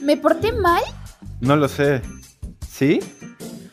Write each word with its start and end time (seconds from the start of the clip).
¿Me 0.00 0.16
porté 0.16 0.52
mal? 0.52 0.82
No 1.40 1.56
lo 1.56 1.68
sé. 1.68 2.02
¿Sí? 2.68 3.00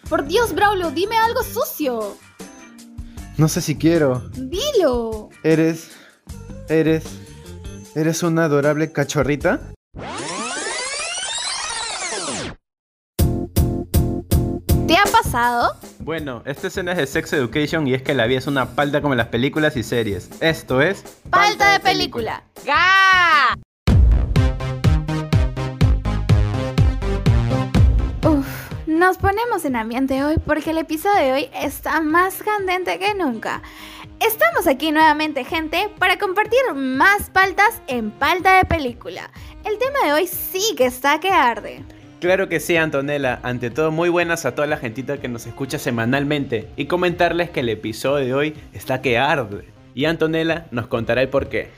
Por 0.10 0.26
Dios, 0.26 0.54
Braulio, 0.54 0.92
dime 0.92 1.18
algo 1.18 1.42
sucio. 1.44 2.18
No 3.38 3.48
sé 3.48 3.62
si 3.62 3.78
quiero. 3.78 4.30
Dilo. 4.34 5.30
Eres... 5.44 5.92
Eres... 6.70 7.06
¿Eres 7.96 8.24
una 8.24 8.46
adorable 8.46 8.92
cachorrita? 8.92 9.60
¿Te 14.88 14.96
ha 14.96 15.04
pasado? 15.12 15.76
Bueno, 16.00 16.42
esta 16.46 16.68
escena 16.68 16.94
es 16.94 16.98
de 16.98 17.08
Sex 17.08 17.34
Education 17.34 17.88
y 17.88 17.94
es 17.94 18.02
que 18.02 18.14
la 18.14 18.26
vida 18.28 18.40
es 18.40 18.48
una 18.48 18.76
palta 18.76 19.02
como 19.02 19.14
en 19.14 19.18
las 19.18 19.28
películas 19.28 19.76
y 19.76 19.84
series. 19.84 20.30
Esto 20.40 20.82
es... 20.82 21.04
Palta 21.30 21.74
de 21.74 21.80
película. 21.80 22.44
¡Ga! 22.66 22.76
Uf, 22.76 23.37
nos 28.98 29.18
ponemos 29.18 29.64
en 29.64 29.76
ambiente 29.76 30.24
hoy 30.24 30.38
porque 30.44 30.72
el 30.72 30.80
episodio 30.80 31.24
de 31.24 31.32
hoy 31.32 31.50
está 31.54 32.02
más 32.02 32.42
candente 32.42 32.98
que 32.98 33.14
nunca. 33.14 33.62
Estamos 34.20 34.66
aquí 34.66 34.92
nuevamente, 34.92 35.44
gente, 35.44 35.90
para 36.00 36.18
compartir 36.18 36.60
más 36.74 37.30
paltas 37.30 37.80
en 37.86 38.10
palta 38.10 38.58
de 38.58 38.66
película. 38.66 39.30
El 39.64 39.78
tema 39.78 40.00
de 40.04 40.14
hoy 40.14 40.26
sí 40.26 40.74
que 40.76 40.88
está 40.88 41.20
que 41.20 41.30
arde. 41.30 41.84
Claro 42.20 42.50
que 42.50 42.60
sí, 42.60 42.76
Antonella. 42.76 43.40
Ante 43.44 43.70
todo, 43.70 43.92
muy 43.92 44.10
buenas 44.10 44.48
a 44.48 44.56
toda 44.56 44.68
la 44.68 44.78
gentita 44.78 45.20
que 45.20 45.28
nos 45.28 45.46
escucha 45.46 45.78
semanalmente 45.78 46.68
y 46.76 46.88
comentarles 46.88 47.52
que 47.52 47.60
el 47.60 47.70
episodio 47.70 48.26
de 48.26 48.34
hoy 48.34 48.56
está 48.74 49.04
que 49.04 49.20
arde. 49.20 49.68
Y 49.94 50.06
Antonella 50.06 50.66
nos 50.72 50.88
contará 50.88 51.22
el 51.22 51.30
por 51.30 51.50
qué. 51.50 51.70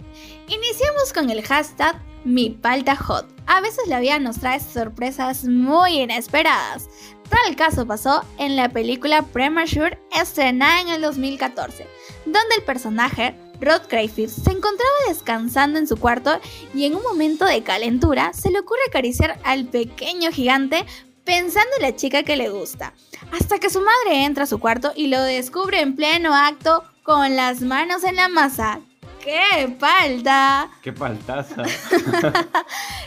Iniciamos 0.47 1.13
con 1.13 1.29
el 1.29 1.43
hashtag 1.43 2.01
Mi 2.25 2.49
Palta 2.49 2.95
Hot. 2.95 3.27
A 3.45 3.61
veces 3.61 3.85
la 3.85 3.99
vida 3.99 4.17
nos 4.17 4.39
trae 4.39 4.59
sorpresas 4.59 5.45
muy 5.45 6.01
inesperadas. 6.01 6.89
Tal 7.29 7.55
caso 7.55 7.85
pasó 7.85 8.23
en 8.39 8.55
la 8.55 8.67
película 8.69 9.21
Premature 9.21 9.99
estrenada 10.19 10.81
en 10.81 10.87
el 10.87 11.01
2014, 11.03 11.85
donde 12.25 12.55
el 12.57 12.63
personaje 12.63 13.35
Rod 13.61 13.83
Crayfield 13.87 14.31
se 14.31 14.49
encontraba 14.49 14.91
descansando 15.07 15.77
en 15.77 15.87
su 15.87 15.97
cuarto 15.97 16.39
y 16.73 16.85
en 16.85 16.95
un 16.95 17.03
momento 17.03 17.45
de 17.45 17.61
calentura 17.61 18.33
se 18.33 18.49
le 18.49 18.59
ocurre 18.59 18.81
acariciar 18.87 19.39
al 19.43 19.65
pequeño 19.65 20.31
gigante 20.31 20.83
pensando 21.29 21.69
en 21.77 21.83
la 21.83 21.95
chica 21.95 22.23
que 22.23 22.35
le 22.35 22.49
gusta, 22.49 22.91
hasta 23.31 23.59
que 23.59 23.69
su 23.69 23.81
madre 23.81 24.25
entra 24.25 24.45
a 24.45 24.47
su 24.47 24.59
cuarto 24.59 24.93
y 24.95 25.09
lo 25.09 25.21
descubre 25.21 25.79
en 25.79 25.95
pleno 25.95 26.33
acto 26.33 26.83
con 27.03 27.35
las 27.35 27.61
manos 27.61 28.03
en 28.03 28.15
la 28.15 28.29
masa. 28.29 28.79
¡Qué 29.23 29.75
falta! 29.77 30.71
¡Qué 30.81 30.91
faltaza! 30.91 31.57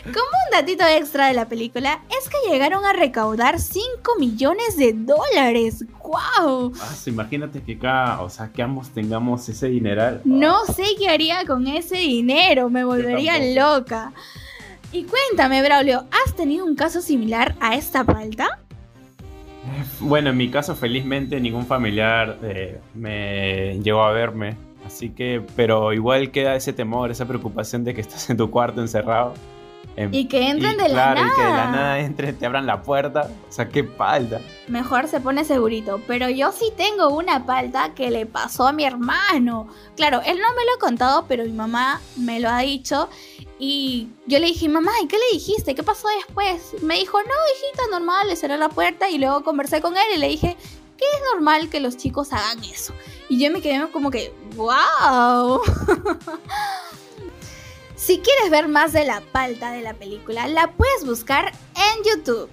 Como 0.05 0.15
un 0.15 0.51
datito 0.53 0.85
extra 0.85 1.27
de 1.27 1.33
la 1.33 1.49
película, 1.49 2.01
es 2.17 2.29
que 2.29 2.49
llegaron 2.49 2.85
a 2.85 2.93
recaudar 2.93 3.59
5 3.59 3.83
millones 4.17 4.77
de 4.77 4.93
dólares. 4.93 5.83
¡Guau! 5.99 6.71
Ah, 6.79 6.95
imagínate 7.05 7.61
que 7.61 7.73
acá, 7.73 8.21
o 8.21 8.29
sea, 8.29 8.53
que 8.53 8.63
ambos 8.63 8.91
tengamos 8.91 9.49
ese 9.49 9.67
dineral. 9.67 10.21
No 10.23 10.65
sé 10.65 10.85
qué 10.97 11.09
haría 11.09 11.45
con 11.45 11.67
ese 11.67 11.97
dinero, 11.97 12.69
me 12.69 12.85
volvería 12.85 13.37
loca. 13.53 14.13
Y 14.93 15.05
cuéntame, 15.05 15.63
Braulio, 15.63 16.05
¿has 16.11 16.35
tenido 16.35 16.65
un 16.65 16.75
caso 16.75 17.01
similar 17.01 17.55
a 17.59 17.75
esta 17.75 18.05
falta? 18.05 18.59
Bueno, 19.99 20.29
en 20.29 20.37
mi 20.37 20.51
caso, 20.51 20.75
felizmente, 20.75 21.41
ningún 21.41 21.65
familiar 21.65 22.37
eh, 22.43 22.79
me 22.93 23.79
llegó 23.81 24.03
a 24.03 24.11
verme. 24.11 24.55
Así 24.85 25.09
que, 25.09 25.41
pero 25.55 25.93
igual 25.93 26.29
queda 26.29 26.55
ese 26.55 26.73
temor, 26.73 27.09
esa 27.09 27.27
preocupación 27.27 27.83
de 27.83 27.95
que 27.95 28.01
estás 28.01 28.29
en 28.29 28.37
tu 28.37 28.51
cuarto 28.51 28.81
encerrado. 28.81 29.33
Y 29.95 30.27
que 30.27 30.49
entren 30.49 30.77
de 30.77 30.89
la 30.89 31.13
nada. 31.13 31.13
Claro, 31.13 31.27
y 31.27 31.35
que 31.35 31.41
de 31.41 31.49
la 31.49 31.71
nada 31.71 31.99
entren, 31.99 32.35
te 32.37 32.45
abran 32.45 32.65
la 32.65 32.81
puerta. 32.81 33.29
O 33.49 33.51
sea, 33.51 33.69
qué 33.69 33.83
palda. 33.83 34.41
Mejor 34.67 35.07
se 35.07 35.19
pone 35.19 35.45
segurito. 35.45 36.01
Pero 36.07 36.29
yo 36.29 36.51
sí 36.51 36.71
tengo 36.75 37.09
una 37.09 37.45
palta 37.45 37.93
que 37.93 38.09
le 38.09 38.25
pasó 38.25 38.67
a 38.67 38.73
mi 38.73 38.85
hermano. 38.85 39.67
Claro, 39.95 40.21
él 40.25 40.39
no 40.39 40.47
me 40.55 40.65
lo 40.65 40.73
ha 40.75 40.79
contado, 40.79 41.25
pero 41.27 41.43
mi 41.43 41.51
mamá 41.51 42.01
me 42.15 42.39
lo 42.39 42.49
ha 42.49 42.59
dicho. 42.59 43.09
Y 43.59 44.09
yo 44.25 44.39
le 44.39 44.47
dije, 44.47 44.67
mamá, 44.67 44.91
¿y 45.03 45.07
qué 45.07 45.17
le 45.17 45.37
dijiste? 45.37 45.75
¿Qué 45.75 45.83
pasó 45.83 46.07
después? 46.17 46.81
Me 46.81 46.95
dijo, 46.95 47.19
no, 47.19 47.27
hijita, 47.27 47.83
normal, 47.91 48.27
le 48.27 48.35
cerré 48.35 48.57
la 48.57 48.69
puerta. 48.69 49.09
Y 49.09 49.19
luego 49.19 49.43
conversé 49.43 49.79
con 49.79 49.95
él 49.95 50.03
y 50.15 50.19
le 50.19 50.27
dije, 50.27 50.57
que 50.97 51.05
es 51.05 51.21
normal 51.33 51.69
que 51.69 51.79
los 51.79 51.97
chicos 51.97 52.33
hagan 52.33 52.63
eso. 52.63 52.93
Y 53.29 53.39
yo 53.39 53.51
me 53.51 53.61
quedé 53.61 53.87
como 53.91 54.11
que, 54.11 54.33
wow. 54.55 55.61
si 58.03 58.17
quieres 58.17 58.51
ver 58.51 58.67
más 58.67 58.91
de 58.91 59.05
la 59.05 59.21
palta 59.31 59.71
de 59.71 59.81
la 59.81 59.93
película, 59.93 60.49
la 60.49 60.73
puedes 60.73 61.05
buscar 61.05 61.53
en 61.73 62.03
YouTube. 62.03 62.49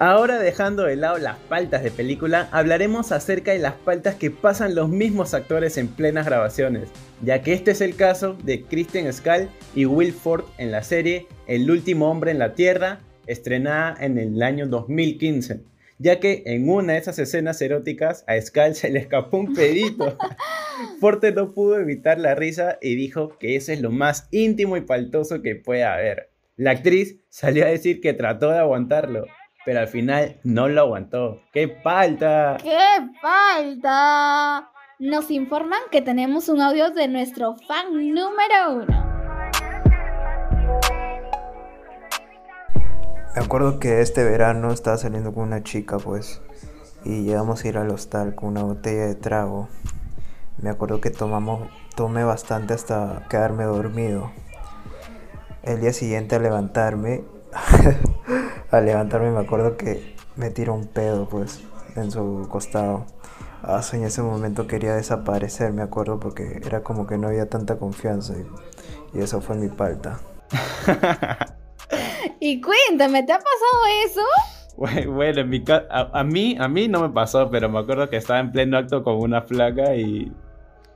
Ahora 0.00 0.40
dejando 0.40 0.82
de 0.82 0.96
lado 0.96 1.18
las 1.18 1.36
paltas 1.36 1.84
de 1.84 1.92
película, 1.92 2.48
hablaremos 2.50 3.12
acerca 3.12 3.52
de 3.52 3.60
las 3.60 3.74
paltas 3.74 4.16
que 4.16 4.32
pasan 4.32 4.74
los 4.74 4.88
mismos 4.88 5.34
actores 5.34 5.78
en 5.78 5.86
plenas 5.86 6.26
grabaciones, 6.26 6.88
ya 7.22 7.42
que 7.42 7.52
este 7.52 7.70
es 7.70 7.80
el 7.80 7.94
caso 7.94 8.36
de 8.42 8.64
Christian 8.64 9.12
Skull 9.12 9.48
y 9.72 9.84
Will 9.84 10.12
Ford 10.12 10.46
en 10.58 10.72
la 10.72 10.82
serie 10.82 11.28
El 11.46 11.70
último 11.70 12.10
hombre 12.10 12.32
en 12.32 12.40
la 12.40 12.54
Tierra, 12.54 12.98
estrenada 13.28 13.96
en 14.00 14.18
el 14.18 14.42
año 14.42 14.66
2015 14.66 15.60
ya 15.98 16.20
que 16.20 16.42
en 16.46 16.68
una 16.68 16.94
de 16.94 16.98
esas 16.98 17.18
escenas 17.18 17.60
eróticas 17.60 18.24
a 18.26 18.40
Skull 18.40 18.74
se 18.74 18.90
le 18.90 19.00
escapó 19.00 19.38
un 19.38 19.54
pedito. 19.54 20.16
Forte 21.00 21.32
no 21.32 21.52
pudo 21.52 21.78
evitar 21.78 22.18
la 22.18 22.34
risa 22.34 22.78
y 22.80 22.94
dijo 22.94 23.36
que 23.38 23.56
ese 23.56 23.74
es 23.74 23.80
lo 23.80 23.90
más 23.90 24.28
íntimo 24.30 24.76
y 24.76 24.82
paltoso 24.82 25.42
que 25.42 25.56
puede 25.56 25.84
haber. 25.84 26.30
La 26.56 26.72
actriz 26.72 27.20
salió 27.28 27.64
a 27.64 27.68
decir 27.68 28.00
que 28.00 28.14
trató 28.14 28.50
de 28.50 28.58
aguantarlo, 28.58 29.26
pero 29.64 29.80
al 29.80 29.88
final 29.88 30.40
no 30.44 30.68
lo 30.68 30.82
aguantó. 30.82 31.42
¡Qué 31.52 31.68
falta! 31.82 32.56
¡Qué 32.62 32.78
falta! 33.20 34.70
Nos 34.98 35.30
informan 35.30 35.80
que 35.92 36.02
tenemos 36.02 36.48
un 36.48 36.60
audio 36.60 36.90
de 36.90 37.06
nuestro 37.06 37.54
fan 37.68 37.92
número 37.92 38.72
uno. 38.72 39.07
Me 43.34 43.44
acuerdo 43.44 43.78
que 43.78 44.00
este 44.00 44.24
verano 44.24 44.72
estaba 44.72 44.96
saliendo 44.96 45.32
con 45.32 45.44
una 45.44 45.62
chica, 45.62 45.98
pues, 45.98 46.40
y 47.04 47.22
llegamos 47.22 47.64
a 47.64 47.68
ir 47.68 47.78
al 47.78 47.90
hostal 47.90 48.34
con 48.34 48.48
una 48.48 48.62
botella 48.62 49.06
de 49.06 49.14
trago. 49.14 49.68
Me 50.60 50.70
acuerdo 50.70 51.00
que 51.00 51.10
tomamos, 51.10 51.68
tomé 51.94 52.24
bastante 52.24 52.74
hasta 52.74 53.26
quedarme 53.28 53.64
dormido. 53.64 54.32
El 55.62 55.80
día 55.80 55.92
siguiente 55.92 56.36
al 56.36 56.42
levantarme, 56.42 57.24
al 58.70 58.86
levantarme 58.86 59.30
me 59.30 59.40
acuerdo 59.40 59.76
que 59.76 60.16
me 60.36 60.50
tiró 60.50 60.74
un 60.74 60.86
pedo, 60.86 61.28
pues, 61.28 61.60
en 61.96 62.10
su 62.10 62.48
costado. 62.50 63.06
Ah, 63.62 63.82
en 63.92 64.04
ese 64.04 64.22
momento 64.22 64.66
quería 64.66 64.94
desaparecer, 64.94 65.72
me 65.72 65.82
acuerdo, 65.82 66.18
porque 66.18 66.60
era 66.64 66.82
como 66.82 67.06
que 67.06 67.18
no 67.18 67.28
había 67.28 67.48
tanta 67.48 67.76
confianza 67.76 68.34
y, 69.12 69.20
eso 69.20 69.40
fue 69.40 69.56
mi 69.56 69.68
palta. 69.68 70.18
Y 72.48 72.62
cuéntame, 72.62 73.22
¿te 73.24 73.32
ha 73.34 73.36
pasado 73.36 74.06
eso? 74.06 74.22
Bueno, 75.12 75.42
en 75.42 75.50
mi 75.50 75.62
a, 75.68 76.24
mí, 76.24 76.56
a 76.58 76.66
mí 76.66 76.88
no 76.88 77.02
me 77.02 77.10
pasó, 77.10 77.50
pero 77.50 77.68
me 77.68 77.78
acuerdo 77.78 78.08
que 78.08 78.16
estaba 78.16 78.40
en 78.40 78.52
pleno 78.52 78.78
acto 78.78 79.02
con 79.02 79.16
una 79.16 79.42
flaca 79.42 79.94
y, 79.96 80.32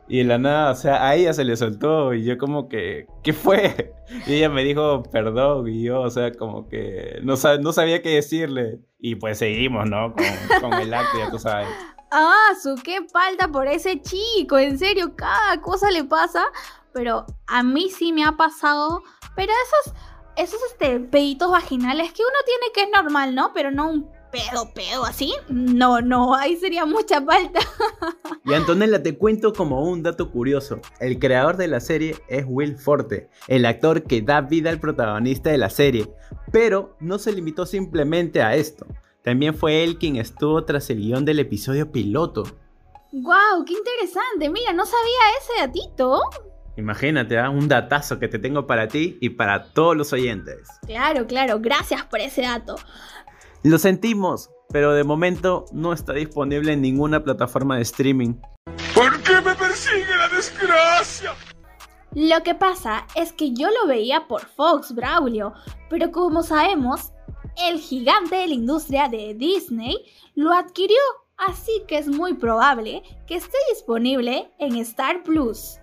y 0.09 0.19
de 0.19 0.25
la 0.25 0.39
nada, 0.39 0.71
o 0.71 0.75
sea, 0.75 1.07
a 1.07 1.15
ella 1.15 1.35
se 1.35 1.45
le 1.45 1.55
soltó 1.57 2.15
y 2.15 2.25
yo 2.25 2.39
como 2.39 2.71
que, 2.71 3.07
¿qué 3.23 3.35
fue? 3.35 3.93
Y 4.27 4.35
ella 4.35 4.49
me 4.49 4.65
dijo 4.65 5.03
perdón 5.11 5.69
y 5.69 5.83
yo, 5.83 6.01
o 6.01 6.09
sea, 6.09 6.33
como 6.33 6.69
que 6.69 7.19
no, 7.23 7.35
no 7.61 7.73
sabía 7.73 8.01
qué 8.01 8.11
decirle. 8.11 8.79
Y 8.99 9.17
pues 9.17 9.39
seguimos, 9.39 9.91
¿no? 9.91 10.15
Con, 10.15 10.71
con 10.71 10.81
el 10.81 10.95
acto, 10.95 11.19
ya 11.19 11.31
tú 11.31 11.39
sabes. 11.39 11.69
Ah, 12.11 12.53
su 12.63 12.77
qué 12.83 13.07
falta 13.13 13.49
por 13.49 13.67
ese 13.69 14.01
chico, 14.01 14.59
en 14.59 14.79
serio, 14.79 15.17
cada 15.17 15.61
cosa 15.61 15.91
le 15.91 16.05
pasa, 16.05 16.45
pero 16.95 17.27
a 17.47 17.63
mí 17.63 17.91
sí 17.91 18.13
me 18.13 18.25
ha 18.25 18.33
pasado, 18.33 19.03
pero 19.35 19.53
esos 19.53 19.95
esos 20.37 20.61
este, 20.71 21.01
peditos 21.01 21.51
vaginales 21.51 22.13
que 22.13 22.23
uno 22.23 22.39
tiene 22.45 22.73
que 22.75 22.83
es 22.83 23.03
normal, 23.03 23.35
¿no? 23.35 23.53
Pero 23.53 23.71
no 23.71 23.91
un 23.91 24.11
pedo, 24.33 24.73
pedo, 24.75 25.05
así. 25.05 25.35
No, 25.49 26.01
no, 26.01 26.35
ahí 26.35 26.57
sería 26.57 26.87
mucha 26.87 27.23
falta. 27.23 27.61
Y 28.45 28.55
Antonella, 28.55 29.03
te 29.03 29.17
cuento 29.17 29.53
como 29.53 29.85
un 29.85 30.03
dato 30.03 30.31
curioso. 30.31 30.81
El 30.99 31.19
creador 31.19 31.57
de 31.57 31.69
la 31.69 31.79
serie 31.81 32.17
es 32.29 32.45
Will 32.49 32.77
Forte, 32.77 33.29
el 33.47 33.67
actor 33.67 34.03
que 34.03 34.23
da 34.23 34.41
vida 34.41 34.71
al 34.71 34.81
protagonista 34.81 35.51
de 35.51 35.59
la 35.59 35.71
serie. 35.71 36.11
Pero 36.51 36.97
no 36.99 37.19
se 37.19 37.33
limitó 37.33 37.67
simplemente 37.67 38.43
a 38.43 38.57
esto. 38.57 38.87
También 39.23 39.55
fue 39.55 39.85
él 39.85 39.99
quien 39.99 40.17
estuvo 40.17 40.65
tras 40.65 40.91
el 40.91 40.99
guion 40.99 41.25
del 41.25 41.39
episodio 41.39 41.93
piloto. 41.93 42.43
¡Wow! 43.13 43.65
¡Qué 43.65 43.75
interesante! 43.75 44.51
Mira, 44.51 44.73
no 44.73 44.85
sabía 44.87 45.21
ese 45.41 45.61
datito. 45.61 46.21
Imagínate, 46.77 47.39
¿ah? 47.39 47.51
un 47.51 47.69
datazo 47.69 48.19
que 48.19 48.29
te 48.29 48.39
tengo 48.39 48.67
para 48.67 48.89
ti 48.89 49.19
y 49.21 49.31
para 49.31 49.65
todos 49.73 49.97
los 49.97 50.13
oyentes. 50.13 50.69
Claro, 50.87 51.27
claro, 51.27 51.59
gracias 51.61 52.05
por 52.05 52.21
ese 52.21 52.43
dato. 52.43 52.77
Lo 53.63 53.79
sentimos, 53.79 54.51
pero 54.71 54.93
de 54.93 55.05
momento 55.05 55.67
no 55.73 55.93
está 55.93 56.15
disponible 56.15 56.73
en 56.73 56.81
ninguna 56.81 57.23
plataforma 57.23 57.77
de 57.77 57.83
streaming. 57.83 58.35
¿Por 58.95 59.23
qué 59.23 59.41
me 59.45 59.55
persigue 59.55 60.17
la 60.17 60.29
desgracia? 60.35 61.33
Lo 62.15 62.43
que 62.43 62.55
pasa 62.55 63.07
es 63.15 63.33
que 63.33 63.53
yo 63.53 63.69
lo 63.69 63.87
veía 63.87 64.27
por 64.27 64.45
Fox, 64.47 64.95
Braulio, 64.95 65.53
pero 65.89 66.11
como 66.11 66.43
sabemos, 66.43 67.13
el 67.69 67.79
gigante 67.79 68.37
de 68.37 68.49
la 68.49 68.55
industria 68.55 69.09
de 69.09 69.35
Disney 69.35 69.97
lo 70.35 70.53
adquirió, 70.53 70.99
así 71.37 71.85
que 71.87 71.99
es 71.99 72.09
muy 72.09 72.35
probable 72.35 73.03
que 73.27 73.37
esté 73.37 73.57
disponible 73.71 74.51
en 74.59 74.77
Star 74.77 75.23
Plus. 75.23 75.79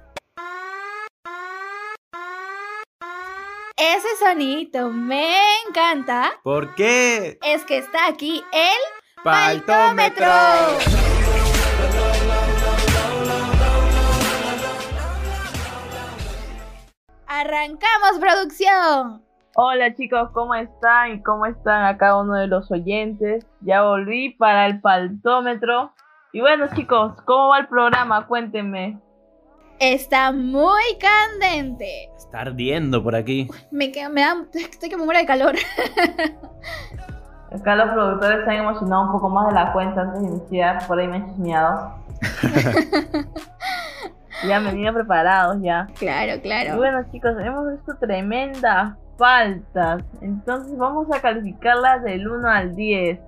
Ese 3.81 4.09
sonito 4.17 4.89
me 4.89 5.37
encanta. 5.65 6.33
¿Por 6.43 6.75
qué? 6.75 7.39
Es 7.41 7.63
que 7.63 7.77
está 7.77 8.07
aquí 8.09 8.43
el 8.51 9.23
Paltómetro. 9.23 10.25
Arrancamos 17.25 18.19
producción. 18.19 19.23
Hola 19.55 19.95
chicos, 19.95 20.29
¿cómo 20.33 20.55
están? 20.55 21.13
¿Y 21.13 21.23
cómo 21.23 21.45
están 21.45 21.85
a 21.85 21.97
cada 21.97 22.19
uno 22.19 22.33
de 22.33 22.47
los 22.47 22.69
oyentes? 22.71 23.45
Ya 23.61 23.83
volví 23.83 24.31
para 24.31 24.65
el 24.65 24.81
paltómetro. 24.81 25.93
Y 26.33 26.41
bueno 26.41 26.67
chicos, 26.75 27.13
¿cómo 27.25 27.47
va 27.47 27.59
el 27.59 27.67
programa? 27.69 28.27
Cuéntenme. 28.27 28.99
Está 29.79 30.31
muy 30.31 30.81
candente. 30.99 32.09
Está 32.17 32.41
ardiendo 32.41 33.01
por 33.01 33.15
aquí. 33.15 33.49
Me, 33.71 33.91
me 34.11 34.21
da. 34.21 34.35
Estoy 34.53 34.89
que 34.89 34.97
me 34.97 35.05
muero 35.05 35.19
de 35.21 35.25
calor. 35.25 35.55
Acá 37.51 37.75
los 37.75 37.89
productores 37.89 38.45
se 38.45 38.51
han 38.51 38.57
emocionado 38.57 39.05
un 39.05 39.11
poco 39.13 39.29
más 39.29 39.47
de 39.47 39.53
la 39.53 39.73
cuenta 39.73 40.01
antes 40.01 40.21
de 40.21 40.27
iniciar, 40.27 40.85
por 40.87 40.99
ahí 40.99 41.07
me 41.07 41.17
han 41.17 41.29
chismeado. 41.29 41.95
ya 44.47 44.59
me 44.59 44.73
vine 44.73 44.93
preparados 44.93 45.57
ya. 45.61 45.87
claro, 45.97 46.35
Y 46.35 46.39
claro. 46.41 46.77
bueno 46.77 47.03
chicos, 47.11 47.31
hemos 47.39 47.71
visto 47.71 47.95
tremendas 47.99 48.95
faltas. 49.17 50.03
Entonces 50.21 50.77
vamos 50.77 51.07
a 51.11 51.19
calificarlas 51.21 52.03
del 52.03 52.27
1 52.27 52.47
al 52.49 52.75
10. 52.75 53.19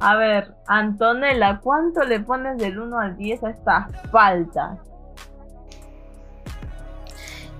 A 0.00 0.16
ver, 0.16 0.54
Antonella, 0.66 1.60
¿cuánto 1.62 2.02
le 2.04 2.20
pones 2.20 2.58
del 2.58 2.78
1 2.78 2.98
al 2.98 3.16
10 3.16 3.44
a 3.44 3.50
estas 3.50 3.86
faltas? 4.10 4.78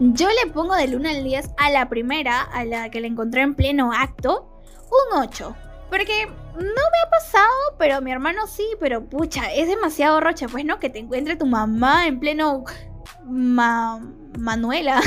Yo 0.00 0.28
le 0.28 0.50
pongo 0.50 0.74
del 0.74 0.96
1 0.96 1.08
al 1.08 1.24
10 1.24 1.50
a 1.58 1.70
la 1.70 1.88
primera, 1.88 2.40
a 2.40 2.64
la 2.64 2.90
que 2.90 3.00
la 3.00 3.06
encontré 3.06 3.42
en 3.42 3.54
pleno 3.54 3.92
acto, 3.92 4.62
un 5.12 5.20
8. 5.20 5.54
Porque 5.90 6.26
no 6.26 6.62
me 6.62 6.98
ha 7.06 7.10
pasado, 7.10 7.50
pero 7.78 8.00
mi 8.00 8.10
hermano 8.10 8.46
sí, 8.46 8.66
pero 8.80 9.04
pucha, 9.04 9.52
es 9.52 9.68
demasiado 9.68 10.20
rocha, 10.20 10.46
pues 10.48 10.64
no, 10.64 10.78
que 10.78 10.88
te 10.88 11.00
encuentre 11.00 11.36
tu 11.36 11.46
mamá 11.46 12.06
en 12.06 12.18
pleno 12.18 12.64
Ma- 13.24 14.00
Manuela. 14.38 15.00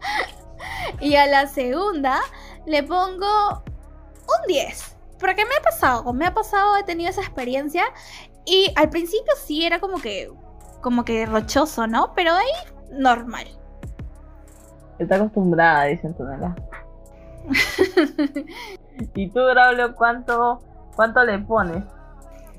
y 1.00 1.16
a 1.16 1.26
la 1.26 1.46
segunda 1.46 2.20
le 2.66 2.82
pongo 2.82 3.62
un 3.62 4.46
10. 4.48 4.96
Porque 5.18 5.44
me 5.44 5.54
ha 5.56 5.62
pasado, 5.62 6.10
me 6.14 6.24
ha 6.24 6.32
pasado, 6.32 6.76
he 6.78 6.84
tenido 6.84 7.10
esa 7.10 7.20
experiencia. 7.20 7.84
Y 8.46 8.72
al 8.76 8.88
principio 8.88 9.32
sí 9.44 9.66
era 9.66 9.78
como 9.78 10.00
que, 10.00 10.32
como 10.80 11.04
que 11.04 11.26
rochoso, 11.26 11.86
¿no? 11.86 12.14
Pero 12.14 12.32
ahí, 12.32 12.48
normal. 12.92 13.46
Está 15.00 15.16
acostumbrada, 15.16 15.86
dice 15.86 16.06
Antonella. 16.06 16.54
¿Y 19.14 19.30
tú, 19.30 19.40
Braulio, 19.40 19.94
cuánto, 19.94 20.60
cuánto 20.94 21.24
le 21.24 21.38
pones? 21.38 21.82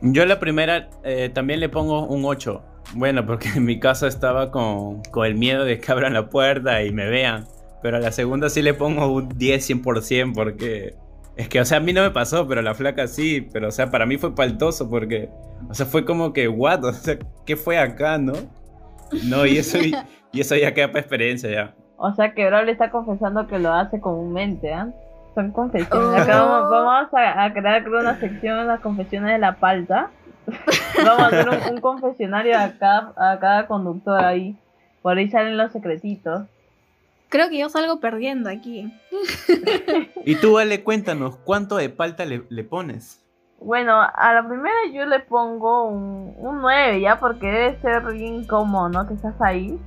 Yo 0.01 0.25
la 0.25 0.39
primera 0.39 0.89
eh, 1.03 1.29
también 1.29 1.59
le 1.59 1.69
pongo 1.69 2.07
un 2.07 2.25
8. 2.25 2.63
Bueno, 2.95 3.27
porque 3.27 3.49
en 3.49 3.63
mi 3.63 3.79
casa 3.79 4.07
estaba 4.07 4.49
con, 4.49 5.03
con 5.11 5.27
el 5.27 5.35
miedo 5.35 5.63
de 5.65 5.79
que 5.79 5.91
abran 5.91 6.13
la 6.13 6.29
puerta 6.29 6.83
y 6.83 6.91
me 6.91 7.07
vean. 7.07 7.45
Pero 7.83 7.97
a 7.97 7.99
la 7.99 8.11
segunda 8.11 8.49
sí 8.49 8.63
le 8.63 8.73
pongo 8.73 9.07
un 9.07 9.29
10 9.29 9.69
100% 9.69 10.33
porque... 10.33 10.95
Es 11.37 11.47
que, 11.47 11.61
o 11.61 11.65
sea, 11.65 11.77
a 11.77 11.81
mí 11.81 11.94
no 11.94 12.01
me 12.01 12.11
pasó, 12.11 12.47
pero 12.47 12.63
la 12.63 12.73
flaca 12.73 13.05
sí. 13.05 13.47
Pero, 13.53 13.67
o 13.67 13.71
sea, 13.71 13.91
para 13.91 14.07
mí 14.07 14.17
fue 14.17 14.33
paltoso 14.33 14.89
porque... 14.89 15.29
O 15.69 15.75
sea, 15.75 15.85
fue 15.85 16.05
como 16.05 16.33
que, 16.33 16.47
what? 16.47 16.83
O 16.85 16.91
sea, 16.91 17.19
¿qué 17.45 17.55
fue 17.55 17.77
acá, 17.77 18.17
no? 18.17 18.33
No, 19.25 19.45
y 19.45 19.57
eso, 19.57 19.77
y 19.77 20.39
eso 20.39 20.55
ya 20.55 20.73
queda 20.73 20.87
para 20.87 21.01
experiencia 21.01 21.51
ya. 21.51 21.75
O 22.03 22.15
sea 22.15 22.33
que 22.33 22.48
Braulio 22.48 22.71
está 22.71 22.89
confesando 22.89 23.45
que 23.45 23.59
lo 23.59 23.71
hace 23.71 24.00
comúnmente, 24.00 24.74
¿ah? 24.74 24.89
Son 25.36 25.51
confesiones. 25.51 25.94
Oh. 25.94 26.15
Acá 26.15 26.42
vamos, 26.42 26.71
vamos 26.71 27.13
a, 27.13 27.44
a 27.44 27.53
crear 27.53 27.88
una 27.88 28.19
sección 28.19 28.57
en 28.57 28.68
las 28.68 28.80
confesiones 28.80 29.31
de 29.33 29.38
la 29.38 29.57
palta. 29.57 30.09
Vamos 31.06 31.21
a 31.21 31.27
hacer 31.27 31.48
un, 31.48 31.75
un 31.75 31.81
confesionario 31.81 32.57
a 32.57 32.71
cada, 32.71 33.13
a 33.15 33.39
cada 33.39 33.68
conductor 33.68 34.19
ahí. 34.19 34.57
Por 35.03 35.15
ahí 35.15 35.30
salen 35.30 35.56
los 35.56 35.71
secretitos. 35.71 36.48
Creo 37.30 37.50
que 37.50 37.59
yo 37.59 37.69
salgo 37.69 38.00
perdiendo 38.00 38.50
aquí. 38.50 38.92
Y 40.25 40.36
tú, 40.36 40.57
Ale, 40.57 40.83
cuéntanos, 40.83 41.38
¿cuánto 41.38 41.77
de 41.77 41.89
palta 41.89 42.25
le, 42.25 42.44
le 42.50 42.63
pones? 42.63 43.24
Bueno, 43.63 43.93
a 44.01 44.33
la 44.33 44.47
primera 44.47 44.73
yo 44.91 45.05
le 45.05 45.19
pongo 45.19 45.83
un, 45.87 46.33
un 46.37 46.61
9 46.61 46.99
ya, 46.99 47.19
porque 47.19 47.45
debe 47.47 47.79
ser 47.81 48.03
bien 48.11 48.35
incómodo, 48.35 48.89
¿no? 48.89 49.07
Que 49.07 49.13
estás 49.13 49.35
ahí 49.39 49.79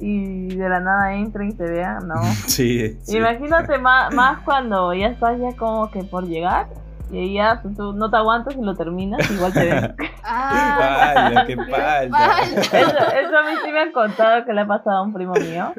y 0.00 0.54
de 0.54 0.68
la 0.68 0.78
nada 0.78 1.14
entren 1.14 1.48
y 1.50 1.54
te 1.54 1.64
vean, 1.64 2.06
¿no? 2.06 2.14
Sí, 2.46 2.96
sí. 3.02 3.16
Imagínate 3.16 3.78
más, 3.78 4.14
más 4.14 4.38
cuando 4.44 4.94
ya 4.94 5.08
estás 5.08 5.38
ya 5.40 5.56
como 5.56 5.90
que 5.90 6.04
por 6.04 6.26
llegar 6.26 6.68
y 7.10 7.34
ya 7.34 7.60
tú 7.62 7.92
no 7.94 8.08
te 8.10 8.16
aguantas 8.18 8.54
y 8.56 8.60
lo 8.62 8.76
terminas, 8.76 9.28
igual 9.30 9.52
te 9.52 9.64
ven. 9.64 9.94
Ah, 10.22 11.12
Pala, 11.14 11.44
qué 11.46 11.56
palta. 11.56 12.42
Eso, 12.42 12.96
eso 12.98 13.38
a 13.38 13.42
mí 13.42 13.56
sí 13.64 13.72
me 13.72 13.80
han 13.80 13.92
contado 13.92 14.44
que 14.44 14.52
le 14.52 14.60
ha 14.60 14.66
pasado 14.66 14.98
a 14.98 15.02
un 15.02 15.12
primo 15.12 15.32
mío. 15.34 15.72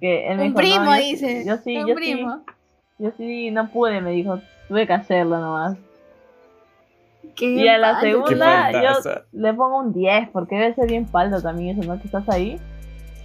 Que 0.00 0.28
él 0.32 0.38
me 0.38 0.44
Un 0.44 0.48
dijo, 0.48 0.56
primo, 0.56 0.84
"No, 0.86 0.96
yo- 0.96 1.02
dice. 1.02 1.44
Yo 1.46 1.56
sí, 1.58 1.76
Un 1.76 1.86
yo 1.88 1.94
primo. 1.94 2.38
sí, 2.46 2.52
yo 3.04 3.10
sí 3.16 3.50
no 3.50 3.68
pude, 3.68 4.00
me 4.00 4.10
dijo, 4.10 4.40
tuve 4.68 4.86
que 4.86 4.92
hacerlo 4.94 5.38
nomás. 5.38 5.76
Qué 7.40 7.46
Y 7.46 7.68
a 7.68 7.78
la 7.78 8.00
segunda 8.00 8.70
yo 8.70 9.10
le 9.32 9.54
pongo 9.54 9.78
un 9.78 9.94
10, 9.94 10.28
porque 10.30 10.56
debe 10.56 10.74
ser 10.74 10.88
bien 10.88 11.06
paldo 11.06 11.40
también 11.40 11.78
eso, 11.78 11.90
¿no? 11.90 11.98
Que 11.98 12.06
estás 12.06 12.28
ahí. 12.28 12.60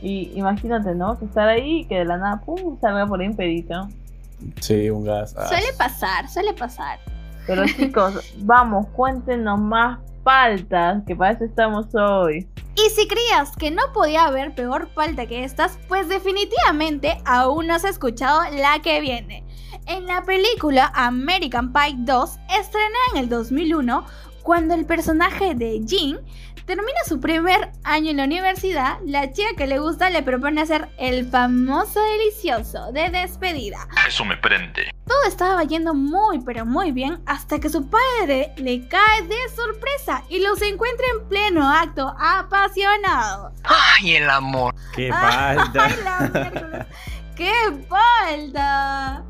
Y 0.01 0.31
imagínate, 0.36 0.95
¿no? 0.95 1.19
Que 1.19 1.25
estar 1.25 1.50
ahí 1.50 1.81
y 1.81 1.86
que 1.86 2.00
de 2.00 2.05
la 2.05 2.17
nada, 2.17 2.41
pum, 2.45 2.79
salga 2.79 3.05
por 3.05 3.19
ahí 3.19 3.27
un 3.27 3.36
pedito. 3.36 3.89
Sí, 4.62 4.89
un 4.89 5.03
gas. 5.03 5.36
Ah. 5.38 5.48
Suele 5.48 5.67
pasar, 5.77 6.29
suele 6.29 6.53
pasar. 6.53 7.00
Pero 7.45 7.65
chicos, 7.77 8.34
vamos, 8.38 8.88
cuéntenos 8.95 9.60
más 9.60 10.00
paltas, 10.24 11.03
que 11.05 11.13
para 11.13 11.31
eso 11.34 11.43
estamos 11.43 11.93
hoy. 11.93 12.48
Y 12.75 12.89
si 12.91 13.07
creías 13.07 13.55
que 13.57 13.69
no 13.69 13.84
podía 13.93 14.25
haber 14.25 14.55
peor 14.55 14.88
falta 14.95 15.25
que 15.25 15.43
estas, 15.43 15.77
pues 15.89 16.07
definitivamente 16.07 17.17
aún 17.25 17.67
no 17.67 17.75
has 17.75 17.84
escuchado 17.84 18.41
la 18.57 18.79
que 18.81 19.01
viene. 19.01 19.43
En 19.88 20.06
la 20.08 20.24
película 20.24 20.92
American 20.96 21.72
Pie 21.72 21.96
2, 21.98 22.30
estrenada 22.60 22.96
en 23.13 23.18
el 23.20 23.30
2001, 23.30 24.06
cuando 24.42 24.74
el 24.74 24.86
personaje 24.86 25.54
de 25.56 25.82
Jean 25.86 26.20
termina 26.65 26.98
su 27.08 27.20
primer 27.20 27.72
año 27.84 28.10
en 28.10 28.18
la 28.18 28.24
universidad, 28.24 28.98
la 29.06 29.32
chica 29.32 29.50
que 29.56 29.68
le 29.68 29.77
gusta 29.77 30.10
le 30.10 30.24
propone 30.24 30.62
hacer 30.62 30.89
el 30.98 31.30
famoso 31.30 32.00
delicioso 32.01 32.92
de 32.92 33.10
despedida. 33.12 33.88
Eso 34.08 34.25
me 34.25 34.36
prende. 34.38 34.92
Todo 35.06 35.24
estaba 35.27 35.63
yendo 35.63 35.94
muy 35.94 36.39
pero 36.39 36.65
muy 36.65 36.92
bien 36.92 37.22
hasta 37.27 37.60
que 37.60 37.70
su 37.70 37.88
padre 37.88 38.54
le 38.58 38.88
cae 38.88 39.22
de 39.27 39.36
sorpresa 39.56 40.24
y 40.30 40.39
los 40.42 40.60
encuentra 40.63 41.06
en 41.13 41.30
pleno 41.30 41.70
acto 41.70 42.15
apasionado. 42.20 43.51
¡Ay, 43.63 44.15
el 44.15 44.30
amor! 44.30 44.74
Qué 44.96 45.12
Ay, 45.13 45.58
palta. 45.58 45.88
la 46.04 46.20
miércoles. 46.34 46.88
¡Qué 47.36 47.54
falta! 47.88 49.24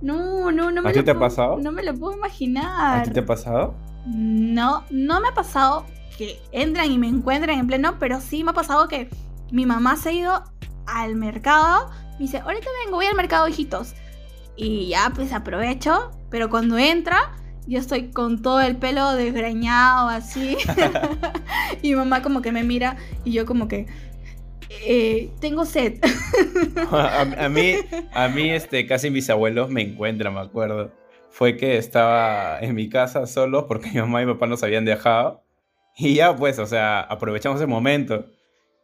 No, 0.00 0.50
no, 0.52 0.70
no 0.70 0.82
me 0.82 0.90
¿A 0.90 0.92
ti 0.92 1.02
ha 1.10 1.18
pasado? 1.18 1.58
No 1.58 1.72
me 1.72 1.82
lo 1.82 1.94
puedo 1.94 2.14
¿A 2.14 2.16
imaginar. 2.16 3.02
ti 3.02 3.10
te 3.10 3.20
ha 3.20 3.26
pasado? 3.26 3.74
No, 4.04 4.84
no 4.90 5.20
me 5.20 5.28
ha 5.28 5.34
pasado 5.34 5.86
que 6.16 6.40
entran 6.52 6.90
y 6.90 6.98
me 6.98 7.08
encuentran 7.08 7.58
en 7.58 7.66
pleno, 7.66 7.98
pero 7.98 8.20
sí 8.20 8.44
me 8.44 8.50
ha 8.52 8.54
pasado 8.54 8.88
que 8.88 9.08
mi 9.50 9.66
mamá 9.66 9.96
se 9.96 10.10
ha 10.10 10.12
ido 10.12 10.44
al 10.86 11.16
mercado. 11.16 11.90
Me 12.18 12.20
dice, 12.26 12.38
ahorita 12.38 12.66
vengo, 12.84 12.96
voy 12.98 13.06
al 13.06 13.16
mercado, 13.16 13.48
hijitos. 13.48 13.94
Y 14.56 14.88
ya, 14.88 15.12
pues 15.14 15.32
aprovecho. 15.32 16.10
Pero 16.30 16.50
cuando 16.50 16.78
entra, 16.78 17.18
Yo 17.66 17.78
estoy 17.78 18.10
con 18.10 18.42
todo 18.42 18.60
el 18.62 18.76
pelo 18.78 19.12
desgreñado 19.12 20.08
así. 20.08 20.56
y 21.82 21.90
mi 21.90 21.94
mamá 21.96 22.22
como 22.22 22.42
que 22.42 22.52
me 22.52 22.64
mira 22.64 22.96
y 23.24 23.32
yo 23.32 23.46
como 23.46 23.68
que... 23.68 23.86
eh, 24.70 25.30
tengo 25.40 25.64
sed. 25.64 25.98
a, 26.92 27.20
a 27.22 27.48
mí, 27.48 27.74
a 28.12 28.28
mí 28.28 28.50
este, 28.50 28.86
casi 28.86 29.10
mis 29.10 29.28
abuelos 29.30 29.70
me 29.70 29.82
encuentran, 29.82 30.34
me 30.34 30.40
acuerdo. 30.40 30.92
Fue 31.30 31.56
que 31.56 31.76
estaba 31.76 32.58
en 32.60 32.74
mi 32.74 32.88
casa 32.88 33.26
solo 33.26 33.66
porque 33.68 33.90
mi 33.90 34.00
mamá 34.00 34.22
y 34.22 34.26
mi 34.26 34.32
papá 34.34 34.46
nos 34.46 34.62
habían 34.62 34.84
dejado. 34.84 35.44
Y 35.96 36.14
ya 36.14 36.34
pues, 36.34 36.58
o 36.58 36.66
sea, 36.66 37.00
aprovechamos 37.00 37.58
ese 37.60 37.66
momento. 37.66 38.26